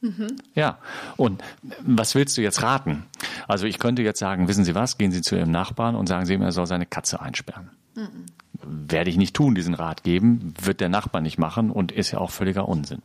[0.03, 0.35] Mhm.
[0.53, 0.79] Ja,
[1.15, 1.41] und
[1.81, 3.05] was willst du jetzt raten?
[3.47, 6.25] Also ich könnte jetzt sagen, wissen Sie was, gehen Sie zu Ihrem Nachbarn und sagen
[6.25, 7.69] Sie ihm, er soll seine Katze einsperren.
[7.95, 8.25] Mhm.
[8.61, 12.19] Werde ich nicht tun, diesen Rat geben, wird der Nachbar nicht machen und ist ja
[12.19, 13.01] auch völliger Unsinn.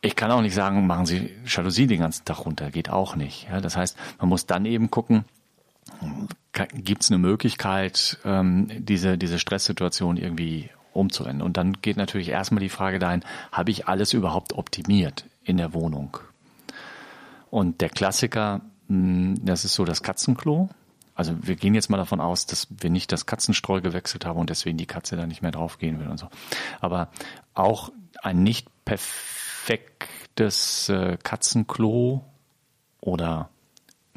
[0.00, 3.48] Ich kann auch nicht sagen, machen Sie Jalousie den ganzen Tag runter, geht auch nicht.
[3.50, 5.26] Ja, das heißt, man muss dann eben gucken,
[6.72, 11.42] gibt es eine Möglichkeit, ähm, diese, diese Stresssituation irgendwie umzurennen.
[11.42, 15.74] Und dann geht natürlich erstmal die Frage dahin, habe ich alles überhaupt optimiert in der
[15.74, 16.18] Wohnung?
[17.50, 20.68] Und der Klassiker, hm, das ist so das Katzenklo.
[21.14, 24.50] Also wir gehen jetzt mal davon aus, dass wir nicht das Katzenstreu gewechselt haben und
[24.50, 26.28] deswegen die Katze da nicht mehr draufgehen will und so.
[26.80, 27.08] Aber
[27.54, 27.90] auch
[28.22, 32.24] ein nicht perfektes äh, Katzenklo
[33.00, 33.50] oder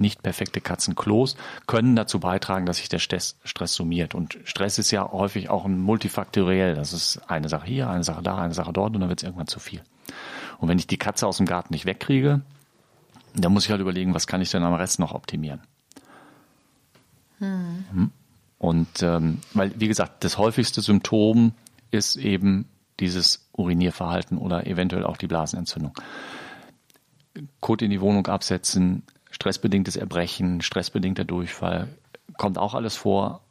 [0.01, 1.37] nicht perfekte Katzenklos
[1.67, 4.15] können dazu beitragen, dass sich der Stress, summiert.
[4.15, 6.75] Und Stress ist ja häufig auch ein multifaktoriell.
[6.75, 9.23] Das ist eine Sache hier, eine Sache da, eine Sache dort und dann wird es
[9.23, 9.81] irgendwann zu viel.
[10.59, 12.41] Und wenn ich die Katze aus dem Garten nicht wegkriege,
[13.33, 15.61] dann muss ich halt überlegen, was kann ich denn am Rest noch optimieren.
[17.39, 18.11] Hm.
[18.57, 21.53] Und ähm, weil, wie gesagt, das häufigste Symptom
[21.89, 22.67] ist eben
[22.99, 25.93] dieses Urinierverhalten oder eventuell auch die Blasenentzündung.
[27.59, 29.03] Kot in die Wohnung absetzen,
[29.41, 31.87] stressbedingtes Erbrechen, stressbedingter Durchfall,
[32.37, 33.41] kommt auch alles vor.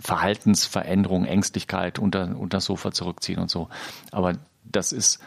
[0.00, 3.68] Verhaltensveränderung, Ängstlichkeit, unter, unter das Sofa zurückziehen und so.
[4.10, 5.20] Aber das ist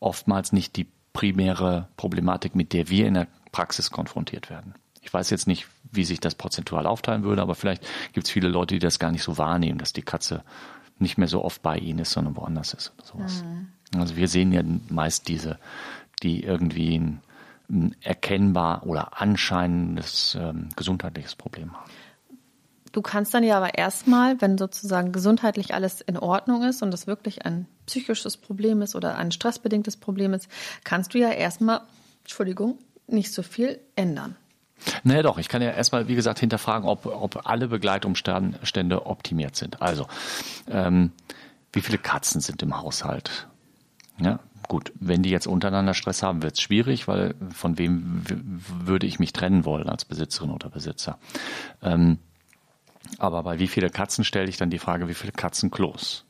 [0.00, 4.74] oftmals nicht die primäre Problematik, mit der wir in der Praxis konfrontiert werden.
[5.02, 8.48] Ich weiß jetzt nicht, wie sich das prozentual aufteilen würde, aber vielleicht gibt es viele
[8.48, 10.42] Leute, die das gar nicht so wahrnehmen, dass die Katze
[10.98, 13.44] nicht mehr so oft bei ihnen ist, sondern woanders ist oder sowas.
[13.44, 14.00] Mhm.
[14.00, 15.60] Also wir sehen ja meist diese,
[16.24, 17.20] die irgendwie ein
[18.02, 21.90] erkennbar oder anscheinendes ähm, gesundheitliches Problem haben.
[22.92, 27.08] Du kannst dann ja aber erstmal, wenn sozusagen gesundheitlich alles in Ordnung ist und das
[27.08, 30.48] wirklich ein psychisches Problem ist oder ein stressbedingtes Problem ist,
[30.84, 31.80] kannst du ja erstmal,
[32.22, 34.36] Entschuldigung, nicht so viel ändern.
[35.02, 39.82] Naja doch, ich kann ja erstmal, wie gesagt, hinterfragen, ob, ob alle Begleitumstände optimiert sind.
[39.82, 40.06] Also,
[40.70, 41.10] ähm,
[41.72, 43.48] wie viele Katzen sind im Haushalt?
[44.18, 44.38] Ja,
[44.68, 48.22] gut, wenn die jetzt untereinander Stress haben, wird es schwierig, weil von wem
[48.84, 51.18] würde ich mich trennen wollen als Besitzerin oder Besitzer?
[51.82, 52.18] Ähm,
[53.18, 56.24] aber bei wie viele Katzen stelle ich dann die Frage, wie viele Katzenklos?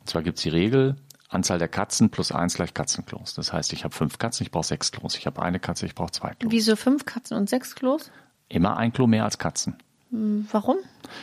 [0.00, 0.96] Und zwar gibt es die Regel,
[1.28, 3.34] Anzahl der Katzen plus eins gleich Katzenklos.
[3.34, 5.16] Das heißt, ich habe fünf Katzen, ich brauche sechs Klos.
[5.16, 6.52] Ich habe eine Katze, ich brauche zwei Klos.
[6.52, 8.10] Wieso fünf Katzen und sechs Klos?
[8.48, 9.76] Immer ein Klo mehr als Katzen.
[10.10, 10.76] Hm, warum?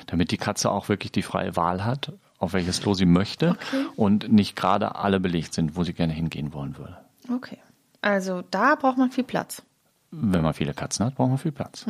[0.08, 2.12] Damit die Katze auch wirklich die freie Wahl hat,
[2.42, 3.86] auf welches Klo sie möchte Okay.
[3.96, 6.98] und nicht gerade alle belegt sind, wo sie gerne hingehen wollen würde.
[7.34, 7.58] Okay.
[8.02, 9.62] Also da braucht man viel Platz.
[10.10, 11.86] Wenn man viele Katzen hat, braucht man viel Platz.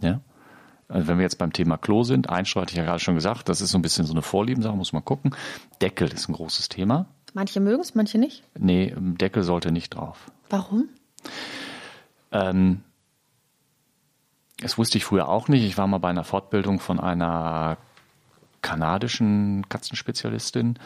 [0.00, 0.20] Ja.
[0.88, 3.48] Also wenn wir jetzt beim Thema Klo sind, Einsteu hatte ich ja gerade schon gesagt,
[3.48, 5.34] das ist so ein bisschen so eine Vorliebensache, muss man gucken.
[5.80, 7.06] Deckel ist ein großes Thema.
[7.32, 8.42] Manche mögen es, manche nicht.
[8.58, 10.30] Nee, Deckel sollte nicht drauf.
[10.50, 10.88] Warum?
[12.32, 12.82] Ähm,
[14.58, 15.64] das wusste ich früher auch nicht.
[15.64, 17.76] Ich war mal bei einer Fortbildung von einer
[18.62, 20.78] kanadischen Katzenspezialistin,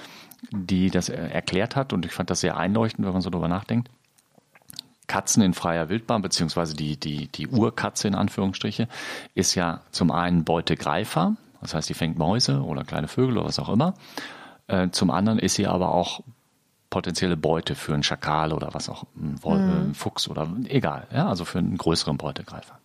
[0.51, 3.91] die das erklärt hat und ich fand das sehr einleuchtend, wenn man so drüber nachdenkt.
[5.07, 8.89] Katzen in freier Wildbahn, beziehungsweise die, die, die Urkatze in Anführungsstriche,
[9.35, 13.59] ist ja zum einen Beutegreifer, das heißt, die fängt Mäuse oder kleine Vögel oder was
[13.59, 13.95] auch immer.
[14.67, 16.21] Äh, zum anderen ist sie aber auch
[16.91, 21.59] potenzielle Beute für einen Schakal oder was auch, einen Fuchs oder egal, ja, also für
[21.59, 22.79] einen größeren Beutegreifer.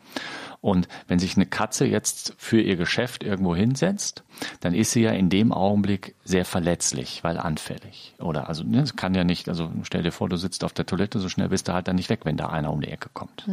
[0.62, 4.24] Und wenn sich eine Katze jetzt für ihr Geschäft irgendwo hinsetzt,
[4.60, 8.14] dann ist sie ja in dem Augenblick sehr verletzlich, weil anfällig.
[8.20, 10.86] Oder also ne, es kann ja nicht, also stell dir vor, du sitzt auf der
[10.86, 13.10] Toilette, so schnell bist du halt dann nicht weg, wenn da einer um die Ecke
[13.14, 13.48] kommt.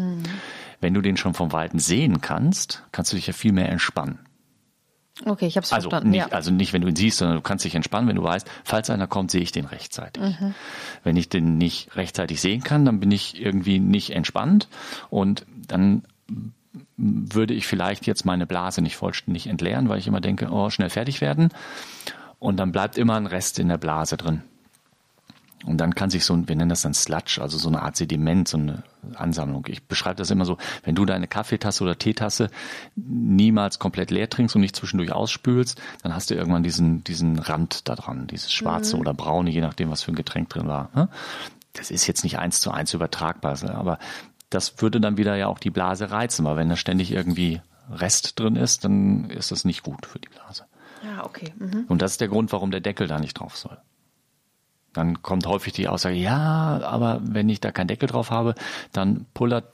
[0.81, 4.19] Wenn du den schon vom Weiten sehen kannst, kannst du dich ja viel mehr entspannen.
[5.25, 6.11] Okay, ich habe es Also verstanden.
[6.11, 6.35] nicht, ja.
[6.35, 8.91] also nicht, wenn du ihn siehst, sondern du kannst dich entspannen, wenn du weißt, falls
[8.91, 10.23] einer kommt, sehe ich den rechtzeitig.
[11.05, 14.69] Wenn ich den nicht rechtzeitig sehen kann, dann bin ich irgendwie nicht entspannt
[15.09, 16.03] und dann
[16.97, 20.91] würde ich vielleicht jetzt meine Blase nicht vollständig entleeren, weil ich immer denke, oh, schnell
[20.91, 21.51] fertig werden.
[22.39, 24.43] Und dann bleibt immer ein Rest in der Blase drin.
[25.65, 27.97] Und dann kann sich so ein, wir nennen das dann Sludge, also so eine Art
[27.97, 28.83] Sediment, so eine
[29.15, 29.65] Ansammlung.
[29.69, 32.51] Ich beschreibe das immer so, wenn du deine Kaffeetasse oder Teetasse
[32.95, 37.89] niemals komplett leer trinkst und nicht zwischendurch ausspülst, dann hast du irgendwann diesen, diesen Rand
[37.89, 40.91] da dran, dieses schwarze oder braune, je nachdem, was für ein Getränk drin war.
[40.95, 41.09] ne?
[41.73, 43.99] Das ist jetzt nicht eins zu eins übertragbar, aber
[44.51, 48.39] das würde dann wieder ja auch die Blase reizen, weil wenn da ständig irgendwie Rest
[48.39, 50.65] drin ist, dann ist das nicht gut für die Blase.
[51.05, 51.53] ja, okay.
[51.59, 51.85] Mhm.
[51.89, 53.79] Und das ist der Grund, warum der Deckel da nicht drauf soll.
[54.93, 58.55] Dann kommt häufig die Aussage, ja, aber wenn ich da keinen Deckel drauf habe,
[58.93, 59.67] dann pullert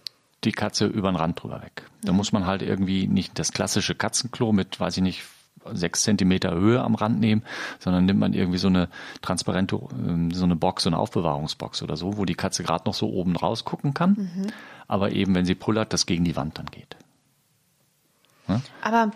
[0.44, 1.88] die Katze über den Rand drüber weg.
[2.02, 5.22] Da muss man halt irgendwie nicht das klassische Katzenklo mit, weiß ich nicht,
[5.72, 7.42] sechs Zentimeter Höhe am Rand nehmen,
[7.78, 8.88] sondern nimmt man irgendwie so eine
[9.20, 12.94] transparente, ähm, so eine Box, so eine Aufbewahrungsbox oder so, wo die Katze gerade noch
[12.94, 14.30] so oben raus gucken kann,
[14.88, 16.96] aber eben, wenn sie pullert, das gegen die Wand dann geht.
[18.82, 19.10] Aber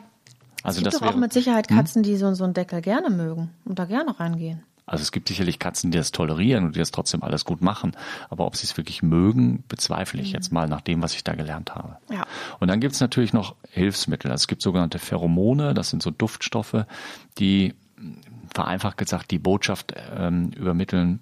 [0.62, 1.20] Also es gibt das doch auch wäre- Hm?
[1.20, 4.62] mit Sicherheit Katzen, die so, so einen Deckel gerne mögen und da gerne reingehen.
[4.86, 7.96] Also es gibt sicherlich Katzen, die das tolerieren und die das trotzdem alles gut machen.
[8.30, 11.34] Aber ob sie es wirklich mögen, bezweifle ich jetzt mal nach dem, was ich da
[11.34, 11.96] gelernt habe.
[12.10, 12.24] Ja.
[12.60, 14.30] Und dann gibt es natürlich noch Hilfsmittel.
[14.30, 16.86] Also es gibt sogenannte Pheromone, das sind so Duftstoffe,
[17.38, 17.74] die
[18.54, 21.20] vereinfacht gesagt die Botschaft ähm, übermitteln,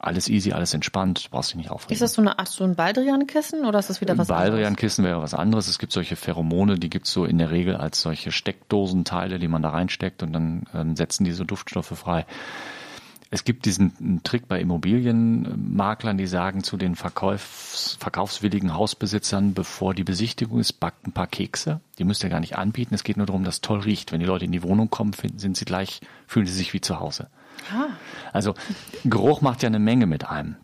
[0.00, 1.94] alles easy, alles entspannt, du brauchst dich nicht aufregen.
[1.94, 4.50] Ist das so eine Art so ein Baldrian-Kissen oder ist das wieder was anderes?
[4.50, 5.68] Baldrian-Kissen wäre was anderes.
[5.68, 9.62] Es gibt solche Pheromone, die gibt's so in der Regel als solche Steckdosenteile, die man
[9.62, 12.26] da reinsteckt und dann ähm, setzen diese Duftstoffe frei.
[13.34, 20.04] Es gibt diesen Trick bei Immobilienmaklern, die sagen zu den Verkaufs verkaufswilligen Hausbesitzern, bevor die
[20.04, 21.80] Besichtigung ist, backt ein paar Kekse.
[21.98, 22.94] Die müsst ihr gar nicht anbieten.
[22.94, 24.12] Es geht nur darum, dass toll riecht.
[24.12, 26.80] Wenn die Leute in die Wohnung kommen, finden, sind sie gleich, fühlen sie sich wie
[26.80, 27.26] zu Hause.
[27.72, 27.88] Ah,
[28.32, 28.54] Also
[29.04, 30.54] Geruch macht ja eine Menge mit einem.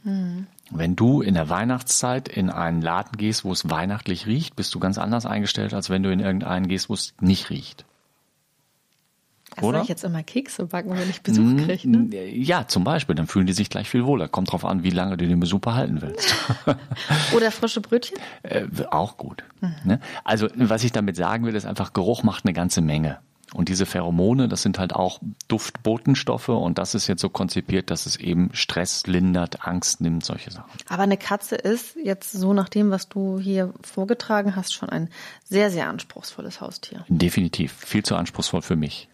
[0.70, 4.78] Wenn du in der Weihnachtszeit in einen Laden gehst, wo es weihnachtlich riecht, bist du
[4.78, 7.84] ganz anders eingestellt, als wenn du in irgendeinen gehst, wo es nicht riecht.
[9.60, 9.78] Das Oder?
[9.78, 12.26] soll ich jetzt immer Kekse backen, wenn ich Besuch kriege, ne?
[12.30, 14.28] Ja, zum Beispiel, dann fühlen die sich gleich viel wohler.
[14.28, 16.34] Kommt drauf an, wie lange du den Besuch behalten willst.
[17.36, 18.18] Oder frische Brötchen?
[18.42, 19.44] Äh, auch gut.
[19.84, 20.00] Ne?
[20.24, 23.18] Also, was ich damit sagen will, ist einfach, Geruch macht eine ganze Menge.
[23.52, 28.06] Und diese Pheromone, das sind halt auch Duftbotenstoffe und das ist jetzt so konzipiert, dass
[28.06, 30.70] es eben Stress lindert, Angst nimmt, solche Sachen.
[30.88, 35.08] Aber eine Katze ist jetzt so nach dem, was du hier vorgetragen hast, schon ein
[35.42, 37.04] sehr, sehr anspruchsvolles Haustier.
[37.08, 37.72] Definitiv.
[37.72, 39.08] Viel zu anspruchsvoll für mich.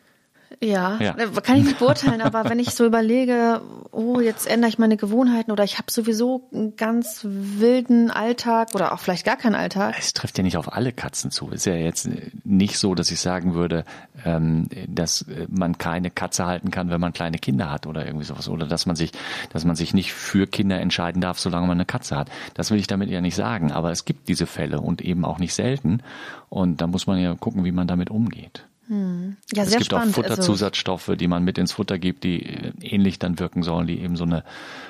[0.62, 1.16] Ja, Ja.
[1.16, 4.96] äh, kann ich nicht beurteilen, aber wenn ich so überlege, oh, jetzt ändere ich meine
[4.96, 9.96] Gewohnheiten oder ich habe sowieso einen ganz wilden Alltag oder auch vielleicht gar keinen Alltag.
[9.98, 11.50] Es trifft ja nicht auf alle Katzen zu.
[11.50, 12.08] Ist ja jetzt
[12.44, 13.84] nicht so, dass ich sagen würde,
[14.24, 18.24] ähm, dass äh, man keine Katze halten kann, wenn man kleine Kinder hat oder irgendwie
[18.24, 18.48] sowas.
[18.48, 19.12] Oder dass man sich,
[19.52, 22.28] dass man sich nicht für Kinder entscheiden darf, solange man eine Katze hat.
[22.54, 23.72] Das will ich damit ja nicht sagen.
[23.72, 26.02] Aber es gibt diese Fälle und eben auch nicht selten.
[26.48, 28.65] Und da muss man ja gucken, wie man damit umgeht.
[28.88, 29.36] Hm.
[29.52, 30.10] Ja, es sehr gibt spannend.
[30.10, 34.00] auch Futterzusatzstoffe, die man mit ins Futter gibt, die äh, ähnlich dann wirken sollen, die
[34.00, 34.44] eben so eine,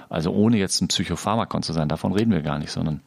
[0.08, 3.00] also ohne jetzt ein Psychopharmakon zu sein, davon reden wir gar nicht, sondern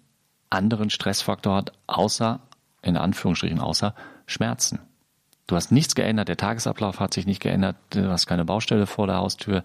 [0.50, 2.40] anderen Stressfaktor hat, außer,
[2.82, 3.94] in Anführungsstrichen, außer
[4.26, 4.80] Schmerzen.
[5.48, 9.08] Du hast nichts geändert, der Tagesablauf hat sich nicht geändert, du hast keine Baustelle vor
[9.08, 9.64] der Haustür.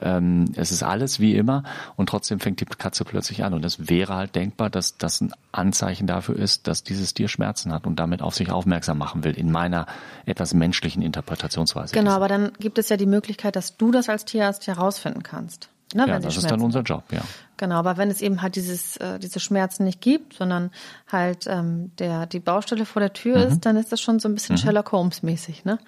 [0.00, 1.64] Ähm, es ist alles wie immer
[1.96, 3.52] und trotzdem fängt die Katze plötzlich an.
[3.52, 7.72] Und es wäre halt denkbar, dass das ein Anzeichen dafür ist, dass dieses Tier Schmerzen
[7.72, 9.86] hat und damit auf sich aufmerksam machen will, in meiner
[10.26, 11.94] etwas menschlichen Interpretationsweise.
[11.94, 15.70] Genau, aber dann gibt es ja die Möglichkeit, dass du das als Tierarzt herausfinden kannst.
[15.94, 17.20] Ne, ja, das ist dann unser Job, ja.
[17.58, 20.70] Genau, aber wenn es eben halt dieses, äh, diese Schmerzen nicht gibt, sondern
[21.10, 23.52] halt ähm, der, die Baustelle vor der Tür mhm.
[23.52, 24.60] ist, dann ist das schon so ein bisschen mhm.
[24.60, 25.78] Sherlock Holmes mäßig, ne?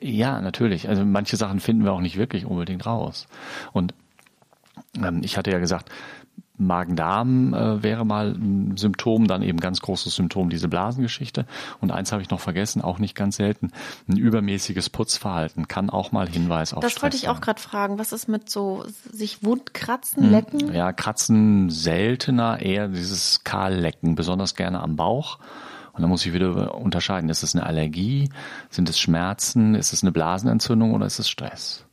[0.00, 0.88] Ja, natürlich.
[0.88, 3.26] Also manche Sachen finden wir auch nicht wirklich unbedingt raus.
[3.72, 3.94] Und
[5.02, 5.90] ähm, ich hatte ja gesagt,
[6.66, 11.46] Magen-Darm äh, wäre mal ein Symptom, dann eben ganz großes Symptom diese Blasengeschichte.
[11.80, 13.72] Und eins habe ich noch vergessen, auch nicht ganz selten,
[14.08, 17.98] ein übermäßiges Putzverhalten kann auch mal Hinweis auf Das Stress wollte ich auch gerade fragen.
[17.98, 20.74] Was ist mit so sich Wundkratzen, hm, Lecken?
[20.74, 25.38] Ja, Kratzen seltener, eher dieses Kahllecken, besonders gerne am Bauch.
[25.92, 28.30] Und da muss ich wieder unterscheiden, ist es eine Allergie,
[28.68, 31.84] sind es Schmerzen, ist es eine Blasenentzündung oder ist es Stress?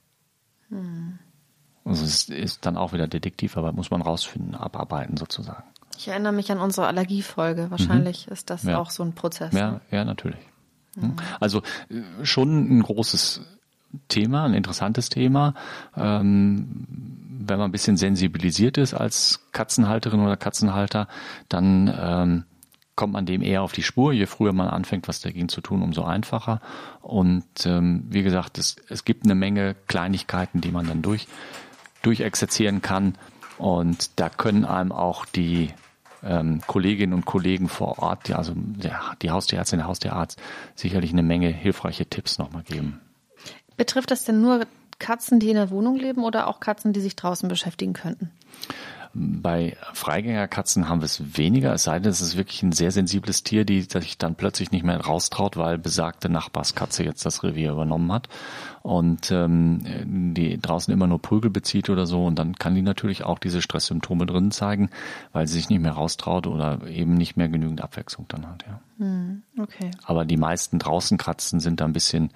[0.69, 1.19] Hm.
[1.87, 5.63] Also es ist dann auch wieder Detektiv, aber muss man rausfinden, abarbeiten sozusagen.
[5.97, 7.71] Ich erinnere mich an unsere Allergiefolge.
[7.71, 8.33] Wahrscheinlich mhm.
[8.33, 8.77] ist das ja.
[8.77, 9.53] auch so ein Prozess.
[9.53, 9.81] Ja, ne?
[9.89, 10.39] ja, natürlich.
[10.95, 11.15] Mhm.
[11.39, 13.41] Also äh, schon ein großes
[14.09, 15.53] Thema, ein interessantes Thema.
[15.95, 16.85] Ähm,
[17.39, 21.07] wenn man ein bisschen sensibilisiert ist als Katzenhalterin oder Katzenhalter,
[21.49, 22.43] dann ähm,
[22.95, 24.11] kommt man dem eher auf die Spur.
[24.11, 26.61] Je früher man anfängt, was dagegen zu tun, umso einfacher.
[27.01, 31.27] Und ähm, wie gesagt, es, es gibt eine Menge Kleinigkeiten, die man dann durch
[32.01, 33.17] durchexerzieren kann.
[33.57, 35.69] Und da können einem auch die
[36.23, 40.39] ähm, Kolleginnen und Kollegen vor Ort, die, also der, die Haustierärztin, der Haustierarzt,
[40.75, 42.99] sicherlich eine Menge hilfreiche Tipps nochmal geben.
[43.77, 44.65] Betrifft das denn nur
[44.99, 48.31] Katzen, die in der Wohnung leben oder auch Katzen, die sich draußen beschäftigen könnten?
[49.19, 53.41] Bei Freigängerkatzen haben wir es weniger, es sei denn, es ist wirklich ein sehr sensibles
[53.41, 58.11] Tier, die sich dann plötzlich nicht mehr raustraut, weil besagte Nachbarskatze jetzt das Revier übernommen
[58.11, 58.29] hat
[58.83, 63.23] und ähm, die draußen immer nur Prügel bezieht oder so und dann kann die natürlich
[63.23, 64.91] auch diese Stresssymptome drin zeigen,
[65.33, 68.65] weil sie sich nicht mehr raustraut oder eben nicht mehr genügend Abwechslung dann hat.
[68.67, 68.81] Ja.
[68.99, 69.89] Hm, okay.
[70.05, 72.29] Aber die meisten draußen Katzen sind da ein bisschen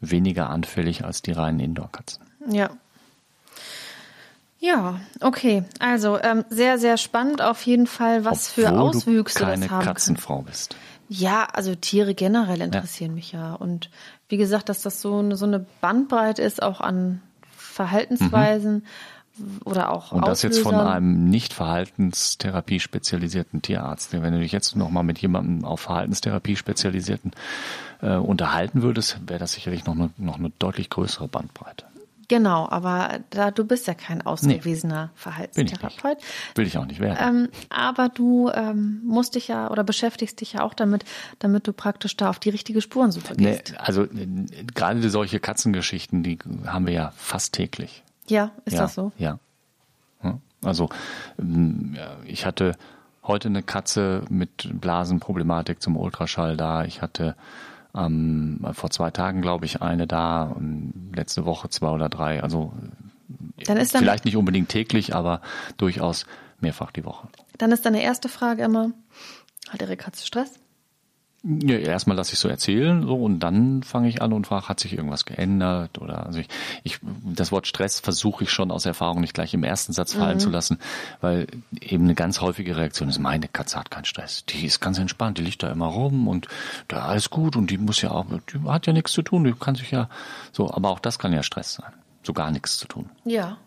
[0.00, 2.24] weniger anfällig als die reinen Indoor-Katzen.
[2.50, 2.70] Ja,
[4.62, 5.64] ja, okay.
[5.80, 9.70] Also ähm, sehr, sehr spannend auf jeden Fall, was Obwohl für Auswüchse du keine das
[9.72, 10.44] haben Katzenfrau kann.
[10.44, 10.76] bist.
[11.08, 13.14] Ja, also Tiere generell interessieren ja.
[13.16, 13.54] mich ja.
[13.54, 13.90] Und
[14.28, 17.20] wie gesagt, dass das so eine, so eine Bandbreite ist, auch an
[17.56, 18.86] Verhaltensweisen
[19.36, 19.60] mhm.
[19.64, 20.52] oder auch Und das Auslösern.
[20.52, 24.12] jetzt von einem nicht Verhaltenstherapie spezialisierten Tierarzt.
[24.12, 27.32] Wenn du dich jetzt nochmal mit jemandem auf Verhaltenstherapie spezialisierten
[28.00, 31.84] äh, unterhalten würdest, wäre das sicherlich noch eine, noch eine deutlich größere Bandbreite.
[32.32, 36.16] Genau, aber da du bist ja kein ausgewiesener nee, Verhaltenstherapeut.
[36.18, 37.18] Ich Will ich auch nicht werden.
[37.20, 41.04] Ähm, aber du ähm, musst dich ja oder beschäftigst dich ja auch damit,
[41.40, 43.72] damit du praktisch da auf die richtige Spurensuche gehst.
[43.72, 48.02] Nee, also äh, gerade solche Katzengeschichten, die haben wir ja fast täglich.
[48.28, 49.12] Ja, ist ja, das so?
[49.18, 49.38] Ja.
[50.64, 50.88] Also
[51.38, 52.76] ähm, ich hatte
[53.22, 56.84] heute eine Katze mit Blasenproblematik zum Ultraschall da.
[56.84, 57.36] Ich hatte
[57.94, 62.42] ähm, vor zwei Tagen, glaube ich, eine da und letzte Woche zwei oder drei.
[62.42, 62.72] Also
[63.66, 65.40] dann ist dann vielleicht nicht unbedingt täglich, aber
[65.76, 66.26] durchaus
[66.60, 67.28] mehrfach die Woche.
[67.58, 68.92] Dann ist deine erste Frage immer,
[69.68, 70.58] hat Ihre Katze Stress?
[71.44, 74.78] Ja, erstmal lasse ich so erzählen, so und dann fange ich an und frage, hat
[74.78, 76.46] sich irgendwas geändert oder also ich,
[76.84, 80.36] ich das Wort Stress versuche ich schon aus Erfahrung nicht gleich im ersten Satz fallen
[80.36, 80.40] mhm.
[80.40, 80.78] zu lassen,
[81.20, 81.48] weil
[81.80, 85.38] eben eine ganz häufige Reaktion ist, meine Katze hat keinen Stress, die ist ganz entspannt,
[85.38, 86.46] die liegt da immer rum und
[86.86, 89.52] da alles gut und die muss ja auch, die hat ja nichts zu tun, die
[89.52, 90.08] kann sich ja
[90.52, 93.10] so, aber auch das kann ja Stress sein, so gar nichts zu tun.
[93.24, 93.58] Ja.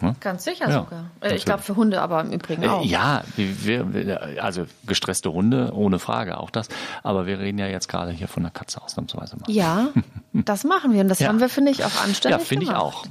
[0.00, 0.14] Ne?
[0.20, 1.04] Ganz sicher Ja, sogar.
[1.20, 2.84] Äh, ich glaube für Hunde aber im Übrigen Äh, auch.
[2.84, 6.68] Ja, wir, wir, also gestresste Hunde, ohne Frage, auch das.
[7.02, 9.50] Aber wir reden ja jetzt gerade hier von der Katze ausnahmsweise mal.
[9.50, 9.88] Ja,
[10.32, 11.28] das machen wir und das Ja.
[11.28, 13.04] haben wir, finde ich, auch Ja, anständig finde ich auch.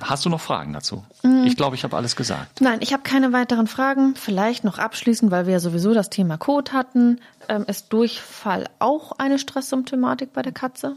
[0.00, 1.04] Hast du noch Fragen dazu?
[1.22, 1.44] Mhm.
[1.46, 2.60] Ich glaube, ich habe alles gesagt.
[2.60, 4.14] Nein, ich habe keine weiteren Fragen.
[4.16, 7.20] Vielleicht noch abschließend, weil wir ja sowieso das Thema Kot hatten.
[7.48, 10.94] Ähm, ist Durchfall auch eine Stresssymptomatik bei der Katze?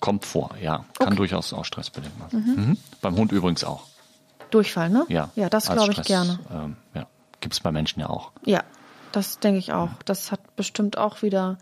[0.00, 0.84] Kommt vor, ja.
[0.98, 2.40] Kann durchaus auch stressbedingt sein.
[2.56, 2.76] Mhm.
[3.02, 3.84] Beim Hund übrigens auch.
[4.50, 5.04] Durchfall, ne?
[5.08, 5.30] Ja.
[5.34, 6.38] Ja, das glaube ich gerne.
[6.52, 7.06] Ähm, ja.
[7.40, 8.32] Gibt es bei Menschen ja auch.
[8.44, 8.62] Ja,
[9.12, 9.90] das denke ich auch.
[10.04, 11.58] Das hat bestimmt auch wieder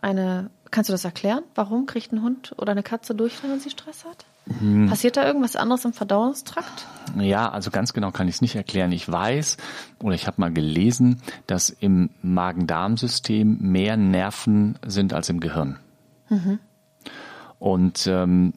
[0.00, 0.50] eine.
[0.70, 1.42] Kannst du das erklären?
[1.54, 4.24] Warum kriegt ein Hund oder eine Katze Durchfall, wenn sie Stress hat?
[4.58, 4.88] Hm.
[4.88, 6.86] Passiert da irgendwas anderes im Verdauungstrakt?
[7.18, 8.90] Ja, also ganz genau kann ich es nicht erklären.
[8.90, 9.58] Ich weiß
[10.02, 15.78] oder ich habe mal gelesen, dass im Magen-Darm-System mehr Nerven sind als im Gehirn.
[17.58, 18.54] Und ähm,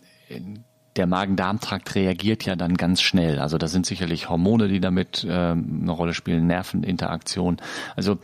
[0.96, 3.39] der Magen-Darm-Trakt reagiert ja dann ganz schnell.
[3.39, 7.58] Also da sind sicherlich Hormone, die damit ähm, eine Rolle spielen, Nerveninteraktion.
[7.96, 8.18] Also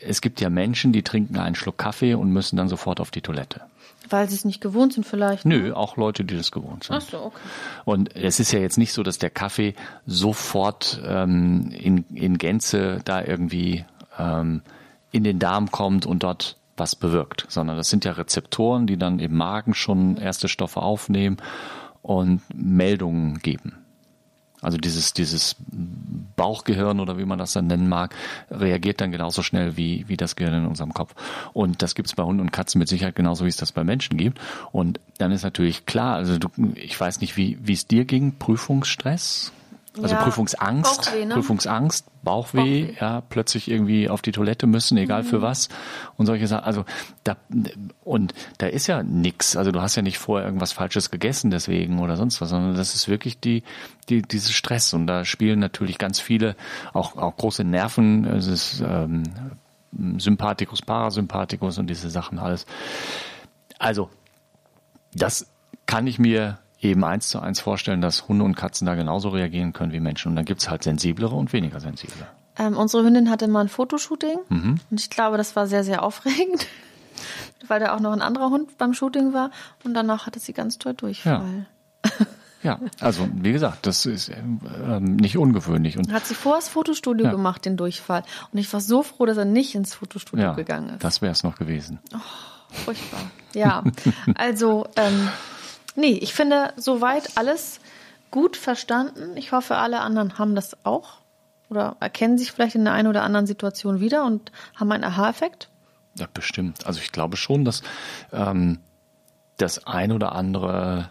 [0.00, 3.20] es gibt ja Menschen, die trinken einen Schluck Kaffee und müssen dann sofort auf die
[3.20, 3.62] Toilette.
[4.10, 5.46] Weil sie es nicht gewohnt sind, vielleicht?
[5.46, 6.96] Nö, auch Leute, die das gewohnt sind.
[6.96, 7.38] Ach so, okay.
[7.84, 9.74] Und es ist ja jetzt nicht so, dass der Kaffee
[10.06, 13.84] sofort ähm, in, in Gänze da irgendwie
[14.18, 14.62] ähm,
[15.10, 19.20] in den Darm kommt und dort was bewirkt, sondern das sind ja Rezeptoren, die dann
[19.20, 21.38] im Magen schon erste Stoffe aufnehmen
[22.04, 23.72] und Meldungen geben.
[24.60, 25.56] Also dieses, dieses
[26.36, 28.14] Bauchgehirn oder wie man das dann nennen mag,
[28.50, 31.14] reagiert dann genauso schnell wie, wie das Gehirn in unserem Kopf.
[31.52, 33.84] Und das gibt es bei Hunden und Katzen mit Sicherheit genauso, wie es das bei
[33.84, 34.38] Menschen gibt.
[34.72, 38.36] Und dann ist natürlich klar, also du, ich weiß nicht, wie wie es dir ging,
[38.38, 39.52] Prüfungsstress,
[40.02, 41.34] also Ja, Prüfungsangst, Bauchweh, ne?
[41.34, 42.96] Prüfungsangst, Bauchweh, Bauchweh.
[43.00, 45.26] ja, plötzlich irgendwie auf die Toilette müssen, egal Mhm.
[45.26, 45.68] für was
[46.16, 46.64] und solche Sachen.
[46.64, 46.84] Also
[47.22, 47.36] da
[48.02, 49.56] und da ist ja nix.
[49.56, 52.94] Also du hast ja nicht vorher irgendwas Falsches gegessen deswegen oder sonst was, sondern das
[52.94, 53.62] ist wirklich die
[54.08, 56.56] die dieses Stress und da spielen natürlich ganz viele
[56.92, 58.24] auch auch große Nerven.
[58.24, 59.22] Es ist ähm,
[60.18, 62.66] Sympathikus, Parasympathikus und diese Sachen alles.
[63.78, 64.10] Also
[65.12, 65.46] das
[65.86, 69.72] kann ich mir eben eins zu eins vorstellen, dass Hunde und Katzen da genauso reagieren
[69.72, 70.28] können wie Menschen.
[70.30, 72.26] Und dann gibt's halt sensiblere und weniger sensible.
[72.58, 74.80] Ähm, unsere Hündin hatte mal ein Fotoshooting Mhm.
[74.90, 76.66] und ich glaube, das war sehr, sehr aufregend,
[77.68, 79.50] weil da auch noch ein anderer Hund beim Shooting war
[79.84, 81.66] und danach hatte sie ganz toll Durchfall.
[82.62, 85.98] Ja, also wie gesagt, das ist ähm, nicht ungewöhnlich.
[85.98, 87.30] Und Hat sie vor das Fotostudio Ja.
[87.32, 88.22] gemacht, den Durchfall.
[88.52, 91.04] Und ich war so froh, dass er nicht ins Fotostudio ja, gegangen ist.
[91.04, 91.98] das wäre es noch gewesen.
[92.70, 93.20] Furchtbar.
[93.54, 93.84] Ja,
[94.36, 95.28] also, ähm,
[95.94, 97.80] nee, ich finde soweit alles
[98.30, 99.36] gut verstanden.
[99.36, 101.18] Ich hoffe, alle anderen haben das auch
[101.70, 105.68] oder erkennen sich vielleicht in der einen oder anderen Situation wieder und haben einen Aha-Effekt.
[106.16, 106.86] Ja, bestimmt.
[106.86, 107.82] Also ich glaube schon, dass
[108.32, 108.78] ähm,
[109.56, 111.10] das ein oder andere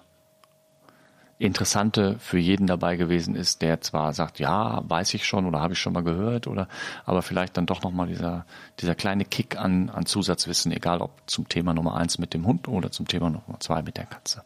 [1.40, 5.74] Interessante für jeden dabei gewesen ist, der zwar sagt, ja, weiß ich schon oder habe
[5.74, 6.68] ich schon mal gehört, oder
[7.06, 8.46] aber vielleicht dann doch nochmal dieser,
[8.80, 12.68] dieser kleine Kick an, an Zusatzwissen, egal ob zum Thema Nummer eins mit dem Hund
[12.68, 14.44] oder zum Thema Nummer zwei mit der Katze.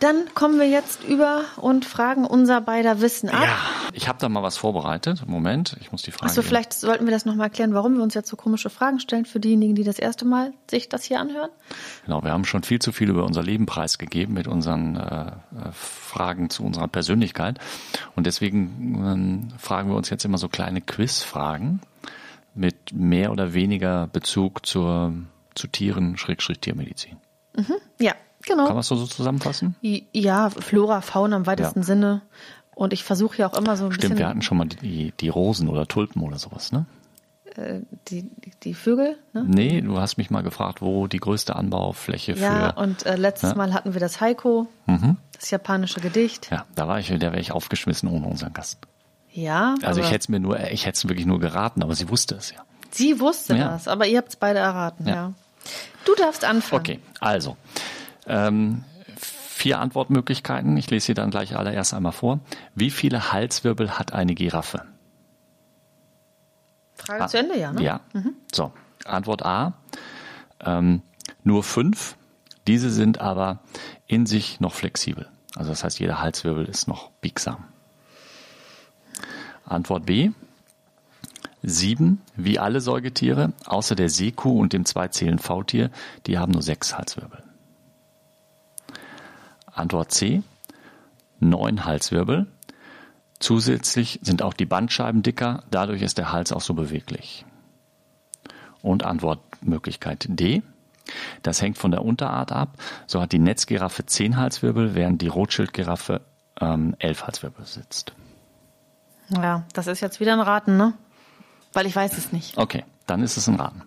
[0.00, 3.44] Dann kommen wir jetzt über und fragen unser beider Wissen ab.
[3.44, 3.56] Ja,
[3.92, 5.24] ich habe da mal was vorbereitet.
[5.26, 6.26] Moment, ich muss die Frage.
[6.26, 9.24] Achso, vielleicht sollten wir das nochmal erklären, warum wir uns jetzt so komische Fragen stellen
[9.24, 11.50] für diejenigen, die das erste Mal sich das hier anhören.
[12.04, 15.32] Genau, wir haben schon viel zu viel über unser Leben preisgegeben mit unseren äh, äh,
[15.72, 17.58] Fragen zu unserer Persönlichkeit.
[18.16, 21.80] Und deswegen ähm, fragen wir uns jetzt immer so kleine Quizfragen
[22.54, 25.12] mit mehr oder weniger Bezug zur,
[25.54, 27.16] zu Tieren, Schrägstrich Tiermedizin.
[28.00, 28.14] Ja,
[28.46, 28.68] Kann genau.
[28.68, 29.74] man das so, zusammenfassen?
[30.12, 31.84] Ja, Flora, Fauna im weitesten Ja.
[31.84, 32.22] Sinne.
[32.74, 35.12] Und ich versuche ja auch immer so ein Stimmt, wir bisschen hatten schon mal die,
[35.20, 36.86] die Rosen oder Tulpen oder sowas, ne?
[37.54, 38.28] äh, die,
[38.64, 39.16] die, Vögel.
[39.32, 39.44] Ne?
[39.46, 42.80] Nee, du hast mich mal gefragt, wo die größte Anbaufläche Ja, für.
[42.80, 43.56] und äh, letztes Ja.
[43.56, 45.18] Mal hatten wir das Heiko, Mhm.
[45.38, 46.48] das japanische Gedicht.
[46.50, 48.78] Ja, da war ich, da wäre ich aufgeschmissen ohne unseren Gast.
[49.30, 52.08] Ja, Also ich hätte es mir nur, ich hätte es wirklich nur geraten, aber sie
[52.08, 52.58] wusste es ja.
[52.90, 53.68] sie wusste Ja.
[53.68, 55.14] das, aber ihr habt es beide erraten, ja.
[55.14, 55.32] Ja.
[56.04, 56.80] Du darfst anfangen.
[56.80, 57.56] Okay, also
[58.26, 58.84] ähm,
[59.16, 60.76] vier Antwortmöglichkeiten.
[60.76, 62.40] Ich lese sie dann gleich allererst einmal vor.
[62.74, 64.84] Wie viele Halswirbel hat eine Giraffe?
[66.94, 67.82] Frage zu Ende, ja, ne?
[67.82, 68.00] Ja.
[68.52, 68.72] So,
[69.04, 69.74] Antwort A.
[70.60, 71.02] Ähm,
[71.42, 72.16] nur fünf.
[72.66, 73.60] Diese sind aber
[74.06, 75.28] in sich noch flexibel.
[75.54, 77.64] Also das heißt, jeder Halswirbel ist noch biegsam.
[79.64, 80.30] Antwort B.
[81.62, 85.90] Sieben, wie alle Säugetiere, außer der Seekuh und dem Zweizählen Faultier,
[86.26, 87.42] die haben nur sechs Halswirbel.
[89.74, 90.42] Antwort C.
[91.40, 92.46] Neun Halswirbel.
[93.38, 97.44] Zusätzlich sind auch die Bandscheiben dicker, dadurch ist der Hals auch so beweglich.
[98.80, 100.62] Und Antwortmöglichkeit D.
[101.42, 102.78] Das hängt von der Unterart ab.
[103.06, 106.22] So hat die Netzgiraffe zehn Halswirbel, während die Rotschildgiraffe
[106.60, 108.14] ähm, elf Halswirbel besitzt.
[109.28, 110.94] Ja, das ist jetzt wieder ein Raten, ne?
[111.72, 112.56] Weil ich weiß es nicht.
[112.56, 113.82] Okay, dann ist es ein Raten.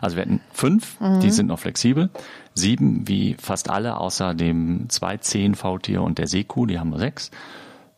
[0.00, 2.10] Also wir hatten fünf, die sind noch flexibel.
[2.54, 7.30] Sieben, wie fast alle, außer dem 210-V-Tier und der Seekuh, die haben nur sechs.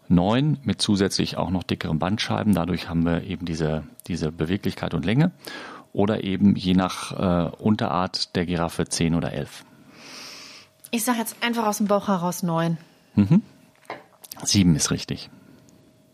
[0.09, 2.55] Neun mit zusätzlich auch noch dickeren Bandscheiben.
[2.55, 5.32] Dadurch haben wir eben diese, diese Beweglichkeit und Länge.
[5.92, 9.64] Oder eben je nach äh, Unterart der Giraffe zehn oder elf.
[10.90, 12.78] Ich sage jetzt einfach aus dem Bauch heraus neun.
[14.44, 15.30] Sieben ist richtig.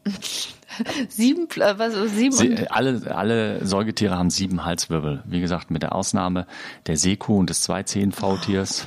[1.09, 5.23] Sieben, was, sieben Sie, äh, alle, alle Säugetiere haben sieben Halswirbel.
[5.27, 6.47] Wie gesagt, mit der Ausnahme
[6.87, 8.87] der Seekuh und des 210-V-Tiers.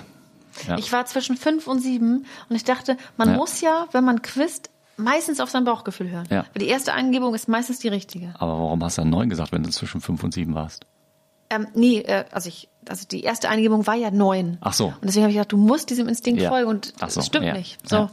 [0.68, 0.78] Ja.
[0.78, 3.36] Ich war zwischen fünf und sieben und ich dachte, man Ja.
[3.36, 6.26] muss ja, wenn man quizt, meistens auf sein Bauchgefühl hören.
[6.32, 6.46] Ja.
[6.54, 8.34] Weil die erste Angebung ist meistens die richtige.
[8.40, 10.86] Aber warum hast du dann neun gesagt, wenn du zwischen fünf und sieben warst?
[11.50, 14.58] Ähm, nee, äh, also ich, also die erste Eingebung war ja neun.
[14.62, 14.88] Ach so.
[14.88, 16.50] Und deswegen habe ich gedacht, du musst diesem Instinkt Ja.
[16.50, 17.54] folgen und so, das stimmt ja.
[17.54, 17.88] nicht.
[17.88, 18.10] So, ja.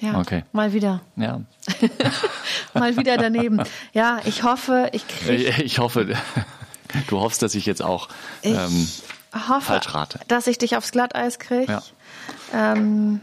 [0.00, 0.18] Ja.
[0.20, 0.44] Okay.
[0.52, 1.40] mal wieder, Ja.
[2.74, 3.62] mal wieder daneben.
[3.92, 6.14] ja, ich hoffe, ich kriege, Ich hoffe,
[7.08, 8.08] du hoffst, dass ich jetzt auch
[8.42, 8.88] ich ähm,
[9.48, 10.20] hoffe, falsch rate.
[10.28, 11.72] dass ich dich aufs Glatteis kriege.
[11.72, 11.82] Ja.
[12.52, 13.20] Ähm,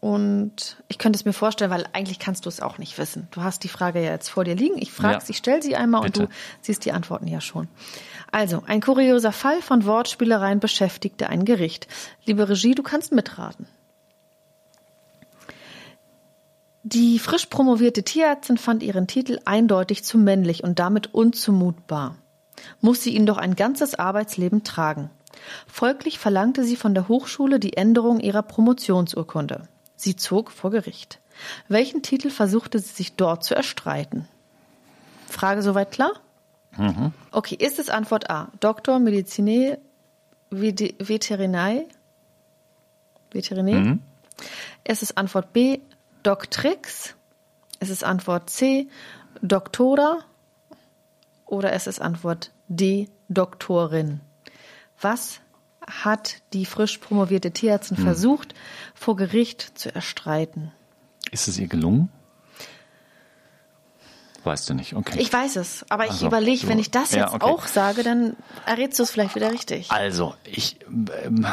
[0.00, 3.28] und ich könnte es mir vorstellen, weil eigentlich kannst du es auch nicht wissen.
[3.30, 4.76] Du hast die Frage ja jetzt vor dir liegen.
[4.78, 5.20] Ich frage Ja.
[5.20, 6.22] sie, ich stelle sie einmal Bitte.
[6.22, 7.68] und du siehst die Antworten ja schon.
[8.32, 11.86] Also, ein kurioser Fall von Wortspielereien beschäftigte ein Gericht.
[12.24, 13.66] Liebe Regie, du kannst mitraten.
[16.84, 22.16] Die frisch promovierte Tierärztin fand ihren Titel eindeutig zu männlich und damit unzumutbar.
[22.80, 25.10] Muss sie ihn doch ein ganzes Arbeitsleben tragen.
[25.66, 29.68] Folglich verlangte sie von der Hochschule die Änderung ihrer Promotionsurkunde.
[29.96, 31.20] Sie zog vor Gericht.
[31.68, 34.28] Welchen Titel versuchte sie sich dort zu erstreiten?
[35.28, 36.12] Frage soweit klar?
[37.30, 38.50] Okay, ist es Antwort A?
[38.60, 39.78] Doktor Medizinae
[40.50, 41.86] Veterinae?
[43.30, 43.98] Veterinae?
[44.84, 45.78] Ist es Antwort B?
[46.22, 47.14] Doctrix?
[47.80, 48.88] Ist es Antwort C?
[49.40, 50.18] Doktora?
[51.46, 53.08] Oder ist es Antwort D?
[53.28, 54.20] Doktorin?
[55.00, 55.40] Was
[55.86, 58.54] hat die frisch promovierte Tierärztin versucht,
[58.94, 60.70] vor Gericht zu erstreiten?
[61.30, 62.08] Ist es ihr gelungen?
[64.44, 65.20] Weißt du nicht, okay.
[65.20, 67.44] Ich weiß es, aber ich Also, überlege, wenn ich das Ja, jetzt okay.
[67.44, 69.90] auch sage, dann errätst du es vielleicht wieder richtig.
[69.92, 71.46] also, ich, ähm,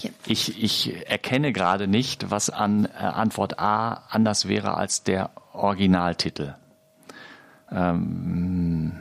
[0.00, 0.10] Ja.
[0.26, 6.54] ich, ich erkenne gerade nicht, was an äh, Antwort A anders wäre als der Originaltitel.
[7.70, 9.00] Ähm,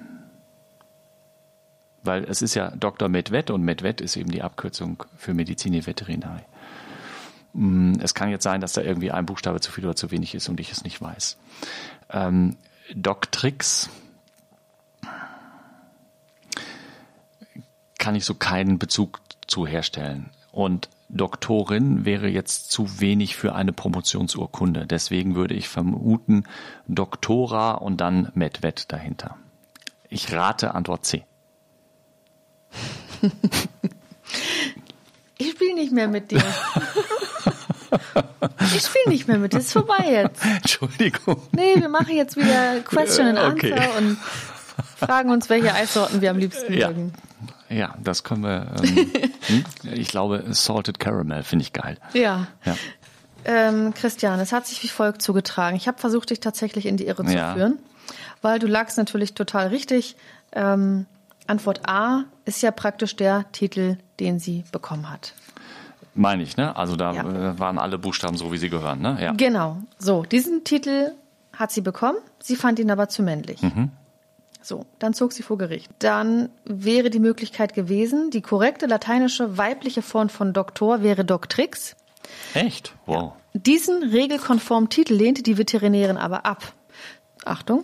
[2.03, 3.09] weil es ist ja Dr.
[3.09, 6.43] Medved und Medved ist eben die Abkürzung für Medizin Veterinari.
[7.53, 10.35] Mm, Es kann jetzt sein, dass da irgendwie ein Buchstabe zu viel oder zu wenig
[10.35, 11.37] ist und ich es nicht weiß.
[12.11, 12.57] Ähm,
[12.93, 13.89] Doctrix
[17.97, 20.29] kann ich so keinen Bezug zu herstellen.
[20.55, 24.85] Und Doktorin wäre jetzt zu wenig für eine Promotionsurkunde.
[24.85, 26.45] Deswegen würde ich vermuten
[26.87, 29.35] Doktora und dann Medved dahinter.
[30.07, 31.25] Ich rate Antwort C.
[35.37, 36.41] Ich spiele nicht mehr mit dir.
[38.73, 39.59] ich spiele nicht mehr mit dir.
[39.59, 40.45] Ist vorbei jetzt.
[40.45, 41.41] Entschuldigung.
[41.51, 43.89] Nee, wir machen jetzt wieder Question and Answer okay.
[43.97, 44.17] und
[44.95, 46.87] fragen uns, welche Eissorten wir am liebsten Ja.
[46.87, 47.13] mögen.
[47.75, 48.67] Ja, das können wir.
[48.83, 49.11] Ähm,
[49.47, 49.65] hm?
[49.93, 51.97] ich glaube, Salted Caramel finde ich geil.
[52.13, 52.47] Ja.
[52.65, 52.75] Ja.
[53.43, 55.75] Ähm, Christian, es hat sich wie folgt zugetragen.
[55.75, 57.53] Ich habe versucht, dich tatsächlich in die Irre zu Ja.
[57.53, 57.77] führen,
[58.41, 60.15] weil du lagst natürlich total richtig.
[60.53, 61.05] Ähm,
[61.47, 65.33] Antwort A ist ja praktisch der Titel, den sie bekommen hat.
[66.15, 66.75] Meine ich, ne?
[66.75, 67.51] Also da Ja.
[67.51, 69.17] äh, waren alle Buchstaben so, wie sie gehören, ne?
[69.21, 69.33] Ja.
[69.33, 69.77] Genau.
[69.99, 71.11] So, diesen Titel
[71.53, 72.17] hat sie bekommen.
[72.39, 73.59] Sie fand ihn aber zu männlich.
[74.65, 75.91] So, dann zog sie vor Gericht.
[75.99, 81.95] Dann wäre die Möglichkeit gewesen, die korrekte lateinische weibliche Form von Doktor wäre Doctrix.
[82.55, 82.95] Echt?
[83.05, 83.33] Wow.
[83.53, 86.73] Diesen regelkonformen Titel lehnte die Veterinärin aber ab.
[87.45, 87.83] Achtung.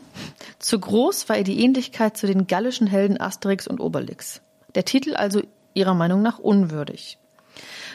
[0.58, 4.42] Zu groß war ihr die Ähnlichkeit zu den gallischen Helden Asterix und Obelix.
[4.74, 5.44] Der Titel also
[5.76, 7.20] ihrer Meinung nach unwürdig.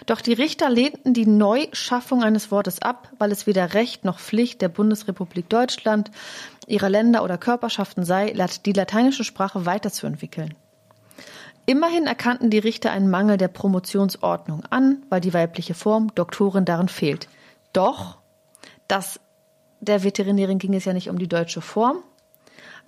[0.05, 4.61] Doch die Richter lehnten die Neuschaffung eines Wortes ab, weil es weder Recht noch Pflicht
[4.61, 6.11] der Bundesrepublik Deutschland,
[6.67, 8.35] ihrer Länder oder Körperschaften sei,
[8.67, 10.55] die lateinische Sprache weiterzuentwickeln.
[11.65, 16.89] Immerhin erkannten die Richter einen Mangel der Promotionsordnung an, weil die weibliche Form Doktorin darin
[16.89, 17.29] fehlt.
[17.73, 18.19] Doch,
[18.87, 19.19] das,
[19.81, 21.99] der Veterinärin ging es ja nicht um die deutsche Form,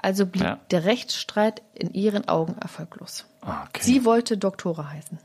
[0.01, 0.61] also blieb Ja.
[0.71, 3.25] der Rechtsstreit in ihren Augen erfolglos.
[3.41, 3.83] Ah, Okay.
[3.83, 5.19] Sie wollte Doktora heißen.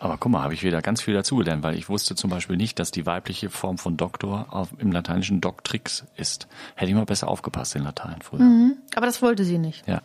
[0.00, 2.78] Aber guck mal, habe ich wieder ganz viel dazugelernt, weil ich wusste zum Beispiel nicht,
[2.78, 6.48] dass die weibliche Form von Doktor auf, im Lateinischen Doctrix ist.
[6.74, 8.72] Hätte ich mal besser aufgepasst in Latein früher.
[8.96, 9.86] Aber das wollte sie nicht.
[9.86, 10.00] Ja.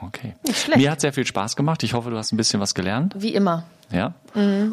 [0.00, 0.34] Okay.
[0.46, 0.78] Nicht schlecht.
[0.78, 1.82] Mir hat sehr viel Spaß gemacht.
[1.82, 3.14] Ich hoffe, du hast ein bisschen was gelernt.
[3.18, 3.64] Wie immer.
[3.90, 4.14] Ja.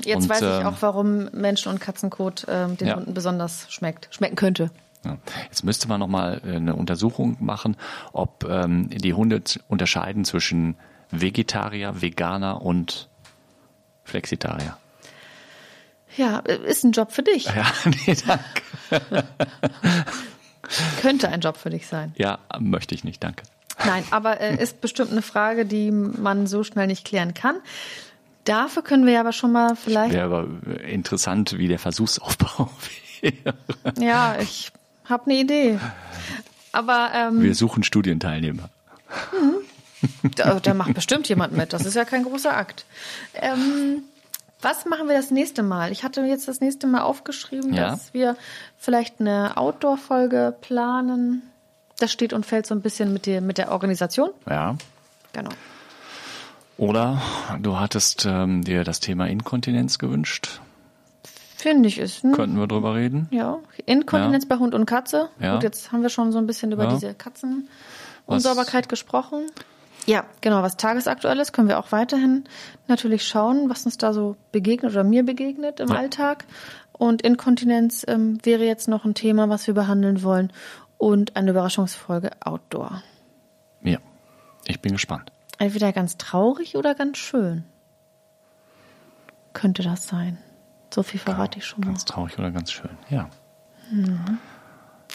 [0.03, 2.95] Jetzt Und, weiß ich ähm, auch, warum Menschen- und Katzenkot ähm, den Ja.
[2.95, 4.71] Hunden besonders schmeckt, schmecken könnte.
[5.05, 5.17] Ja.
[5.49, 7.75] Jetzt müsste man nochmal eine Untersuchung machen,
[8.13, 10.75] ob ähm, die Hunde unterscheiden zwischen
[11.11, 13.09] Vegetarier, Veganer und
[14.03, 14.77] Flexitarier.
[16.17, 17.45] Ja, äh, ist ein Job für dich.
[17.45, 19.25] Ja, nee, danke.
[21.01, 22.13] Könnte ein Job für dich sein.
[22.17, 23.43] Ja, möchte ich nicht, danke.
[23.85, 27.55] Nein, aber äh, ist bestimmt eine Frage, die man so schnell nicht klären kann.
[28.45, 30.13] Dafür können wir aber schon mal vielleicht.
[30.13, 30.47] Wäre aber
[30.83, 32.69] interessant, wie der Versuchsaufbau
[33.21, 33.55] wäre.
[33.97, 34.71] Ja, ich
[35.05, 35.79] habe eine Idee.
[36.73, 38.69] Aber ähm, Wir suchen Studienteilnehmer.
[40.35, 41.73] Da, da macht bestimmt jemand mit.
[41.73, 42.85] Das ist ja kein großer Akt.
[43.35, 44.03] Ähm,
[44.61, 45.91] was machen wir das nächste Mal?
[45.91, 47.89] Ich hatte jetzt das nächste Mal aufgeschrieben, Ja.
[47.91, 48.37] dass wir
[48.77, 51.41] vielleicht eine Outdoor-Folge planen.
[51.99, 54.29] Das steht und fällt so ein bisschen mit der, mit der Organisation.
[54.49, 54.75] Ja.
[55.33, 55.49] Genau.
[56.77, 57.21] Oder
[57.61, 60.59] du hattest ähm, dir das Thema Inkontinenz gewünscht.
[61.55, 62.23] Finde ich ist.
[62.25, 63.27] Ein, Könnten wir drüber reden?
[63.31, 65.29] ja, Inkontinenz bei Hund und Katze.
[65.39, 65.53] Ja.
[65.53, 66.93] Gut, jetzt haben wir schon so ein bisschen über Ja.
[66.93, 69.45] diese Katzenunsauberkeit gesprochen.
[70.05, 72.43] Ja, genau, was tagesaktuell ist, können wir auch weiterhin
[72.87, 75.95] natürlich schauen, was uns da so begegnet oder mir begegnet im Ja.
[75.95, 76.45] Alltag.
[76.91, 80.51] Und Inkontinenz ähm, wäre jetzt noch ein Thema, was wir behandeln wollen.
[80.97, 83.01] Und eine Überraschungsfolge Outdoor.
[83.81, 83.97] Ja.
[84.65, 85.31] Ich bin gespannt.
[85.57, 87.63] Entweder ganz traurig oder ganz schön.
[89.53, 90.37] Könnte das sein.
[90.93, 91.87] So viel verrate ich schon mal.
[91.87, 93.29] Ganz traurig oder ganz schön, ja.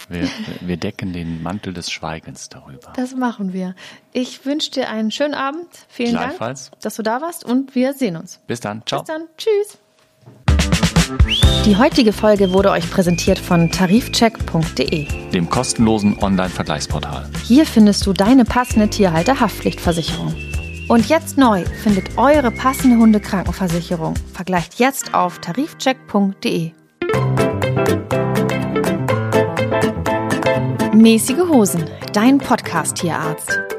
[0.08, 0.28] Wir,
[0.60, 2.92] wir decken den Mantel des Schweigens darüber.
[2.96, 3.74] Das machen wir.
[4.12, 5.66] Ich wünsche dir einen schönen Abend.
[5.88, 6.70] Vielen Gleichfalls.
[6.70, 8.40] Dank, dass du da warst und wir sehen uns.
[8.46, 8.82] Bis dann.
[8.86, 9.02] Ciao.
[9.02, 9.22] Bis dann.
[9.36, 9.78] Tschüss.
[11.64, 15.30] Die heutige Folge wurde euch präsentiert von tarifcheck.de.
[15.30, 17.28] Dem kostenlosen Online-Vergleichsportal.
[17.44, 20.34] Hier findest du deine passende Tierhalter-Haftpflichtversicherung.
[20.88, 24.14] Und jetzt neu, findet eure passende Hundekrankenversicherung.
[24.32, 26.72] Vergleicht jetzt auf tarifcheck.de.
[30.98, 33.77] Mäßige Hosen, dein Podcast-Tierarzt.